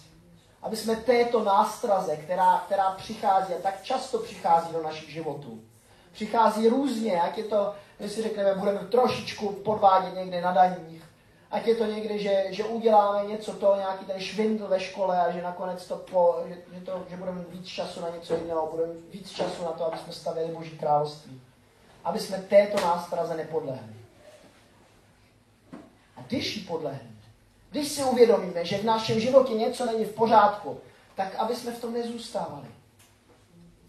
aby 0.63 0.77
jsme 0.77 0.97
této 0.97 1.45
nástraze, 1.45 2.17
která, 2.17 2.63
která 2.67 2.91
přichází 2.91 3.55
a 3.55 3.63
tak 3.63 3.83
často 3.83 4.19
přichází 4.19 4.73
do 4.73 4.83
našich 4.83 5.11
životů, 5.11 5.61
přichází 6.13 6.69
různě, 6.69 7.13
jak 7.13 7.39
je 7.39 7.45
to, 7.45 7.75
když 7.99 8.13
si 8.13 8.23
řekneme, 8.23 8.55
budeme 8.55 8.79
trošičku 8.79 9.53
podvádět 9.53 10.15
někde 10.15 10.41
na 10.41 10.53
daních, 10.53 11.03
ať 11.51 11.67
je 11.67 11.75
to 11.75 11.85
někdy, 11.85 12.19
že, 12.19 12.45
že 12.51 12.65
uděláme 12.65 13.27
něco 13.27 13.53
to, 13.53 13.75
nějaký 13.77 14.05
ten 14.05 14.21
švindl 14.21 14.67
ve 14.67 14.81
škole 14.81 15.21
a 15.21 15.31
že 15.31 15.43
nakonec 15.43 15.87
to, 15.87 15.97
po, 15.97 16.37
že, 16.47 16.57
že, 16.75 16.81
to, 16.81 17.05
že 17.11 17.17
budeme 17.17 17.39
mít 17.39 17.51
víc 17.51 17.67
času 17.67 18.01
na 18.01 18.09
něco 18.09 18.37
jiného, 18.37 18.69
budeme 18.71 18.93
mít 18.93 19.11
víc 19.11 19.31
času 19.31 19.65
na 19.65 19.73
to, 19.73 19.87
aby 19.87 19.99
jsme 19.99 20.13
stavěli 20.13 20.53
Boží 20.53 20.79
království. 20.79 21.41
Aby 22.05 22.19
jsme 22.19 22.39
této 22.39 22.81
nástraze 22.81 23.37
nepodlehli. 23.37 24.04
Když 26.27 26.57
jí 26.57 26.63
podlehneme, 26.63 27.15
když 27.71 27.89
si 27.89 28.05
uvědomíme, 28.05 28.65
že 28.65 28.79
v 28.79 28.85
našem 28.85 29.21
životě 29.21 29.55
něco 29.55 29.87
není 29.87 30.05
v 30.05 30.15
pořádku, 30.15 30.81
tak 31.15 31.35
aby 31.35 31.57
jsme 31.57 31.73
v 31.73 31.81
tom 31.81 31.93
nezůstávali. 31.93 32.69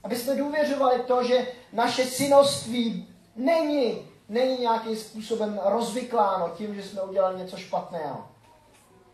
Aby 0.03 0.15
jsme 0.15 0.35
důvěřovali 0.35 1.03
to, 1.03 1.23
že 1.23 1.47
naše 1.73 2.05
synoství 2.05 3.07
není, 3.35 4.07
není 4.29 4.57
nějakým 4.57 4.95
způsobem 4.95 5.59
rozvykláno 5.65 6.49
tím, 6.57 6.75
že 6.75 6.83
jsme 6.83 7.01
udělali 7.01 7.39
něco 7.39 7.57
špatného. 7.57 8.27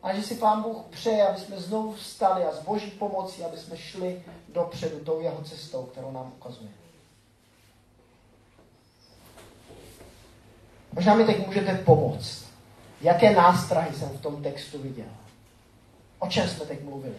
A 0.03 0.13
že 0.13 0.23
si 0.23 0.35
Pán 0.35 0.61
Bůh 0.61 0.77
přeje, 0.89 1.27
aby 1.27 1.39
jsme 1.39 1.57
znovu 1.57 1.93
vstali 1.93 2.45
a 2.45 2.51
s 2.51 2.59
Boží 2.59 2.91
pomocí, 2.91 3.43
aby 3.43 3.57
jsme 3.57 3.77
šli 3.77 4.23
dopředu 4.49 4.99
tou 4.99 5.21
jeho 5.21 5.43
cestou, 5.43 5.83
kterou 5.83 6.11
nám 6.11 6.33
ukazuje. 6.37 6.69
Možná 10.93 11.13
mi 11.13 11.25
teď 11.25 11.47
můžete 11.47 11.75
pomoct. 11.85 12.50
Jaké 13.01 13.35
nástrahy 13.35 13.93
jsem 13.93 14.09
v 14.09 14.21
tom 14.21 14.43
textu 14.43 14.81
viděl? 14.81 15.05
O 16.19 16.27
čem 16.27 16.47
jsme 16.49 16.65
teď 16.65 16.83
mluvili? 16.83 17.17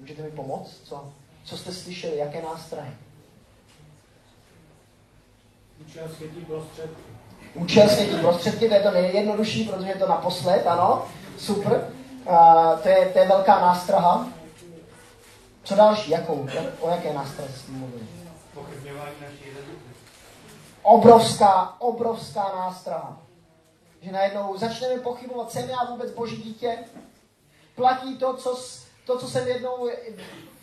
Můžete 0.00 0.22
mi 0.22 0.30
pomoct? 0.30 0.80
Co, 0.84 1.12
co 1.44 1.56
jste 1.56 1.72
slyšeli? 1.72 2.16
Jaké 2.16 2.42
nástrahy? 2.42 2.90
Účel 5.80 6.08
světí 6.16 6.40
prostředky. 6.40 7.02
Účel 7.54 7.88
světí 7.88 8.16
prostředky, 8.16 8.68
to 8.68 8.74
je 8.74 8.80
to 8.80 8.90
nejjednodušší, 8.90 9.64
protože 9.64 9.88
je 9.88 9.96
to 9.96 10.08
naposled, 10.08 10.66
ano. 10.66 11.04
Super. 11.38 11.92
Uh, 12.28 12.80
to, 12.82 12.88
je, 12.88 13.06
to 13.06 13.18
je 13.18 13.28
velká 13.28 13.60
nástraha. 13.60 14.28
Co 15.64 15.74
další? 15.74 16.10
Jakou? 16.10 16.48
Jak, 16.54 16.64
o 16.80 16.90
jaké 16.90 17.14
nástraze 17.14 17.52
jsme 17.52 17.78
mluvili? 17.78 18.06
Pochybňování 18.54 19.14
naší 19.20 19.44
identity. 19.44 19.90
Obrovská, 20.82 21.80
obrovská 21.80 22.52
nástraha. 22.56 23.25
Že 24.06 24.12
najednou 24.12 24.56
začneme 24.56 25.00
pochybovat, 25.00 25.50
jsem 25.50 25.68
já 25.68 25.84
vůbec 25.84 26.10
boží 26.10 26.36
dítě? 26.36 26.78
Platí 27.74 28.18
to, 28.18 28.36
co, 28.36 28.58
to, 29.06 29.18
co 29.18 29.28
jsem 29.28 29.48
jednou 29.48 29.90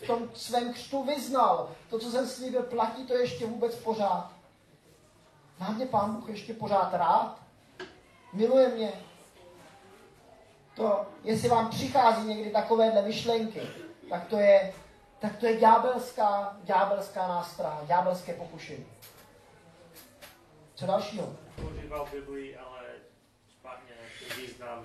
v 0.02 0.06
tom 0.06 0.30
svém 0.34 0.72
křtu 0.72 1.04
vyznal, 1.04 1.70
to, 1.90 1.98
co 1.98 2.10
jsem 2.10 2.28
slíbil, 2.28 2.62
platí 2.62 3.06
to 3.06 3.14
ještě 3.14 3.46
vůbec 3.46 3.74
pořád? 3.74 4.30
Má 5.60 5.70
mě 5.70 5.86
Pán 5.86 6.14
Bůh 6.14 6.28
ještě 6.28 6.54
pořád 6.54 6.94
rád? 6.94 7.36
Miluje 8.32 8.68
mě? 8.68 8.92
To, 10.76 11.06
jestli 11.24 11.48
vám 11.48 11.70
přichází 11.70 12.28
někdy 12.28 12.50
takovéhle 12.50 13.02
myšlenky, 13.02 13.60
tak 14.10 14.26
to 14.26 14.38
je, 14.38 14.74
tak 15.18 15.36
to 15.36 15.46
je 15.46 15.56
ďábelská, 15.56 16.56
ďábelská 16.62 17.28
nástraha, 17.28 17.84
ďábelské 17.86 18.32
pokušení. 18.32 18.86
Co 20.74 20.86
dalšího? 20.86 21.36
Používal 21.56 22.08
Biblii, 22.12 22.56
ale 22.56 22.73
význam 24.36 24.84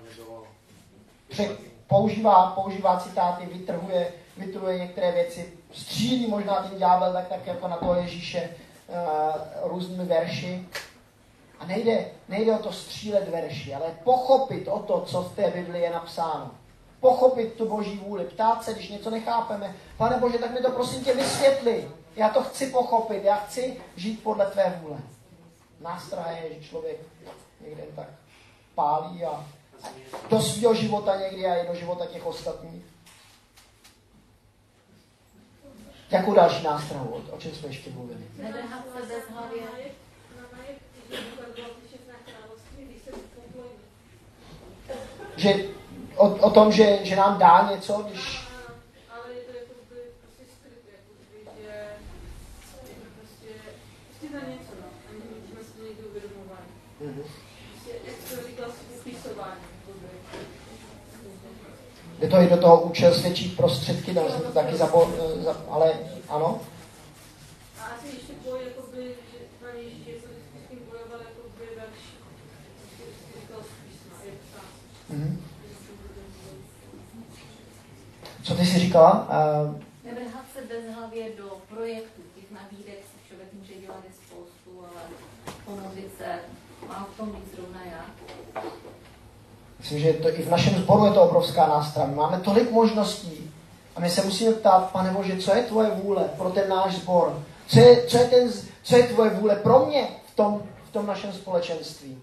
používá, 1.90 2.50
používá 2.50 3.00
citáty, 3.00 3.46
vytrhuje, 3.46 4.12
vytrhuje 4.36 4.78
některé 4.78 5.12
věci, 5.12 5.52
střílí 5.72 6.26
možná 6.26 6.62
ten 6.62 6.78
ďábel 6.78 7.12
tak, 7.12 7.28
tak 7.28 7.46
jako 7.46 7.68
na 7.68 7.76
toho 7.76 7.94
Ježíše 7.94 8.50
uh, 8.88 9.70
různými 9.70 10.04
verši. 10.04 10.68
A 11.58 11.66
nejde, 11.66 12.06
nejde 12.28 12.54
o 12.54 12.62
to 12.62 12.72
střílet 12.72 13.28
verši, 13.28 13.74
ale 13.74 13.94
pochopit 14.04 14.68
o 14.68 14.78
to, 14.78 15.00
co 15.00 15.22
v 15.22 15.36
té 15.36 15.50
Biblii 15.50 15.82
je 15.82 15.90
napsáno. 15.90 16.50
Pochopit 17.00 17.54
tu 17.54 17.68
boží 17.68 17.96
vůli, 17.96 18.24
ptát 18.24 18.64
se, 18.64 18.74
když 18.74 18.88
něco 18.88 19.10
nechápeme. 19.10 19.76
Pane 19.96 20.16
Bože, 20.16 20.38
tak 20.38 20.50
mi 20.50 20.60
to 20.60 20.70
prosím 20.70 21.04
tě 21.04 21.14
vysvětli. 21.14 21.88
Já 22.16 22.28
to 22.28 22.42
chci 22.42 22.66
pochopit, 22.66 23.24
já 23.24 23.36
chci 23.36 23.80
žít 23.96 24.22
podle 24.22 24.46
tvé 24.46 24.80
vůle. 24.82 24.98
Nástraha 25.80 26.30
je, 26.30 26.54
že 26.54 26.68
člověk 26.68 26.96
někde 27.60 27.82
tak 27.96 28.19
pálí 28.80 29.24
a 29.24 29.44
do 30.30 30.40
svého 30.40 30.74
života 30.74 31.16
někdy 31.16 31.46
a 31.46 31.54
i 31.54 31.68
do 31.68 31.74
života 31.74 32.06
těch 32.06 32.26
ostatních. 32.26 32.84
Jakou 36.10 36.34
další 36.34 36.64
nástrahu? 36.64 37.24
O, 37.30 37.38
čem 37.38 37.52
jsme 37.52 37.68
ještě 37.68 37.90
mluvili? 37.90 38.20
Že 45.36 45.54
o, 46.16 46.28
o 46.28 46.50
tom, 46.50 46.72
že, 46.72 46.98
že 47.02 47.16
nám 47.16 47.38
dá 47.38 47.68
něco, 47.70 48.06
když... 48.08 48.40
Ale 49.10 49.32
je 49.34 49.40
to 49.40 49.52
jako 49.52 49.74
by 49.88 50.00
prostě 50.20 50.44
skryt, 50.56 50.84
jako 50.92 51.10
by, 51.30 51.62
že 51.62 51.86
prostě, 53.18 53.50
prostě 54.10 54.26
za 54.32 54.40
něco, 54.50 54.72
no. 54.80 54.86
A 55.08 55.12
my 55.12 55.22
jsme 55.48 55.64
si 55.64 55.72
to 55.72 55.84
někdy 55.84 56.02
uvědomovali. 56.02 56.66
Mhm. 57.00 57.22
Prostě, 57.70 57.92
jak 58.04 58.16
jsi 58.16 58.48
říkal, 58.48 58.70
upisování, 59.00 59.60
jako 59.80 59.98
by. 60.00 60.08
Jde 62.18 62.28
to 62.28 62.36
i 62.36 62.48
do 62.48 62.56
toho 62.56 62.80
účel 62.80 63.14
svědčí 63.14 63.48
prostředky, 63.48 64.14
dal 64.14 64.30
jsem 64.30 64.40
to 64.40 64.52
taky 64.52 64.76
zabo, 64.76 65.10
za, 65.44 65.56
ale 65.70 65.92
ano. 66.28 66.60
A 67.80 67.84
asi 67.84 68.06
ještě 68.06 68.32
boj, 68.44 68.58
jako 68.64 68.82
by, 68.94 69.02
že 69.02 69.38
na 69.66 69.72
něj, 69.74 69.90
že 70.06 70.12
jsem 70.20 70.30
s 70.66 70.70
tím 70.70 70.78
bojoval, 70.90 71.18
jako 71.18 71.40
by 71.58 71.64
verš, 71.76 72.00
prostě 72.76 73.04
říkal 73.40 73.60
z 73.62 73.72
písma, 73.84 74.16
je 74.24 74.32
psát. 74.32 74.64
Mhm. 75.08 75.44
Co 78.42 78.54
ty 78.54 78.66
jsi 78.66 78.78
říkala? 78.78 79.19
Uh, 79.30 79.80
Nevrhat 80.04 80.44
se 80.54 80.60
bez 80.60 80.94
hlavě 80.94 81.24
do 81.38 81.56
projektů. 81.68 82.22
Těch 82.34 82.50
nabídek 82.50 82.98
si 82.98 83.28
člověk 83.28 83.48
může 83.52 83.74
dělat 83.74 83.98
i 84.10 84.12
spoustu, 84.12 84.84
ale 84.84 85.02
pomodlit 85.64 86.10
se, 86.18 86.38
mám 86.88 87.06
v 87.14 87.16
tom 87.16 87.30
být 87.30 87.54
zrovna 87.56 87.80
já. 87.84 88.04
myslím, 89.78 89.98
že 89.98 90.12
to, 90.12 90.28
i 90.28 90.42
v 90.42 90.50
našem 90.50 90.74
sboru 90.74 91.04
je 91.04 91.12
to 91.12 91.22
obrovská 91.22 91.66
nástroj. 91.66 92.06
Máme 92.14 92.40
tolik 92.40 92.70
možností 92.70 93.50
a 93.96 94.00
my 94.00 94.10
se 94.10 94.24
musíme 94.24 94.52
ptát, 94.52 94.90
pane 94.92 95.10
Bože, 95.10 95.36
co 95.36 95.54
je 95.54 95.62
tvoje 95.62 95.90
vůle 95.90 96.30
pro 96.36 96.50
ten 96.50 96.68
náš 96.68 96.94
sbor? 96.94 97.42
Co 97.66 97.80
je, 97.80 98.06
co 98.06 98.16
je, 98.18 98.24
ten, 98.24 98.52
co 98.82 98.96
je 98.96 99.02
tvoje 99.02 99.30
vůle 99.30 99.56
pro 99.56 99.86
mě 99.86 100.08
v 100.32 100.36
tom, 100.36 100.62
v 100.84 100.92
tom 100.92 101.06
našem 101.06 101.32
společenství? 101.32 102.18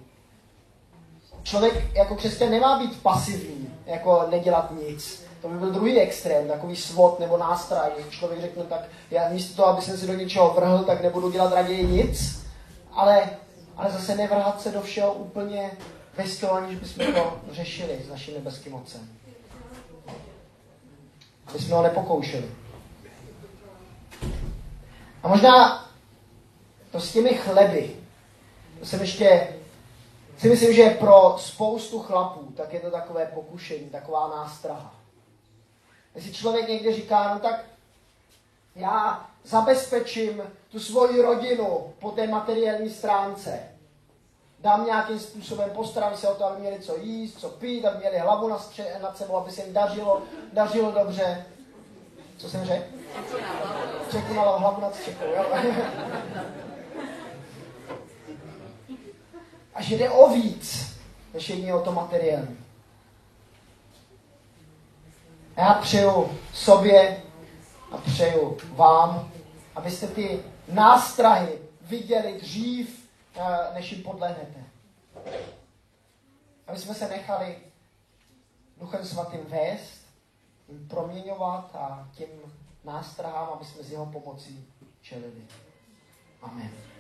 Člověk 1.44 1.96
jako 1.96 2.16
křesťan 2.16 2.52
nemá 2.52 2.80
být 2.80 3.02
pasivní, 3.02 3.74
jako 3.86 4.28
nedělat 4.30 4.72
nic. 4.88 5.27
To 5.42 5.48
by 5.48 5.58
byl 5.58 5.72
druhý 5.72 6.00
extrém, 6.00 6.48
takový 6.48 6.76
svod 6.76 7.20
nebo 7.20 7.38
nástroj, 7.38 7.80
že 7.98 8.12
člověk 8.12 8.42
řekne, 8.42 8.64
tak 8.64 8.82
já 9.12 9.30
místo 9.30 9.56
toho, 9.56 9.68
aby 9.68 9.82
jsem 9.82 9.98
si 9.98 10.08
do 10.08 10.14
něčeho 10.14 10.54
vrhl, 10.54 10.84
tak 10.84 11.02
nebudu 11.02 11.32
dělat 11.32 11.54
raději 11.54 11.88
nic, 11.88 12.46
ale, 12.92 13.30
ale 13.78 13.92
zase 13.92 14.16
nevrhat 14.16 14.62
se 14.62 14.72
do 14.72 14.82
všeho 14.82 15.14
úplně 15.14 15.72
bez 16.18 16.38
toho, 16.38 16.54
aniž 16.54 16.80
bychom 16.80 17.14
to 17.14 17.40
řešili 17.52 18.02
s 18.06 18.10
naším 18.10 18.34
nebeským 18.34 18.72
mocem. 18.72 19.10
Aby 21.48 21.60
jsme 21.60 21.76
ho 21.76 21.84
nepokoušeli. 21.84 22.52
A 25.24 25.28
možná 25.28 25.86
to 26.92 27.00
s 27.02 27.14
těmi 27.14 27.30
chleby, 27.30 27.96
to 28.80 28.86
jsem 28.86 29.02
ještě, 29.02 29.48
si 30.38 30.50
myslím, 30.50 30.74
že 30.74 30.90
pro 30.90 31.36
spoustu 31.40 32.00
chlapů, 32.00 32.54
tak 32.58 32.74
je 32.74 32.80
to 32.80 32.92
takové 32.92 33.26
pokušení, 33.26 33.90
taková 33.90 34.28
nástraha. 34.28 34.97
Jestli 36.18 36.34
člověk 36.34 36.68
někde 36.68 36.94
říká, 36.94 37.34
no 37.34 37.40
tak 37.40 37.66
já 38.76 39.26
zabezpečím 39.44 40.44
tu 40.72 40.80
svoji 40.80 41.22
rodinu 41.22 41.94
po 42.00 42.12
té 42.12 42.28
materiální 42.28 42.90
stránce. 42.90 43.60
Dám 44.60 44.86
nějakým 44.86 45.20
způsobem, 45.20 45.70
postarám 45.70 46.18
se 46.18 46.28
o 46.28 46.36
to, 46.36 46.46
aby 46.46 46.62
měli 46.62 46.80
co 46.80 46.98
jíst, 46.98 47.40
co 47.40 47.50
pít, 47.50 47.86
aby 47.86 47.98
měli 47.98 48.18
hlavu 48.18 48.48
nad, 48.48 48.62
stře- 48.62 49.02
nad 49.02 49.18
sebou, 49.18 49.36
aby 49.36 49.52
se 49.52 49.64
jim 49.64 49.74
dařilo, 49.74 50.22
dařilo 50.54 50.92
dobře. 50.92 51.46
Co 52.38 52.50
jsem 52.50 52.66
řekl? 52.66 52.86
Čeku 54.12 54.34
na 54.34 54.42
hlavu 54.42 54.82
nad 54.82 54.96
střechou, 54.96 55.26
jo? 55.26 55.46
A 59.74 59.82
že 59.82 59.96
jde 59.96 60.10
o 60.10 60.30
víc, 60.30 60.96
než 61.34 61.50
jedině 61.50 61.74
o 61.74 61.82
to 61.82 61.92
materiální. 61.92 62.67
A 65.58 65.62
já 65.62 65.74
přeju 65.74 66.40
sobě 66.54 67.24
a 67.92 67.98
přeju 67.98 68.58
vám, 68.76 69.32
abyste 69.76 70.08
ty 70.08 70.44
nástrahy 70.68 71.60
viděli 71.82 72.40
dřív, 72.42 73.10
eh, 73.36 73.74
než 73.74 73.92
jim 73.92 74.04
podlehnete. 74.04 74.64
Aby 76.68 76.80
jsme 76.80 76.94
se 76.94 77.08
nechali 77.08 77.58
Duchem 78.78 79.06
Svatým 79.06 79.46
vést, 79.46 80.02
jim 80.70 80.88
proměňovat 80.88 81.76
a 81.76 82.10
těm 82.16 82.30
nástrahám, 82.84 83.50
aby 83.54 83.66
jsme 83.66 83.84
s 83.84 83.92
jeho 83.92 84.06
pomocí 84.06 84.66
čelili. 85.02 85.48
Amen. 86.42 86.97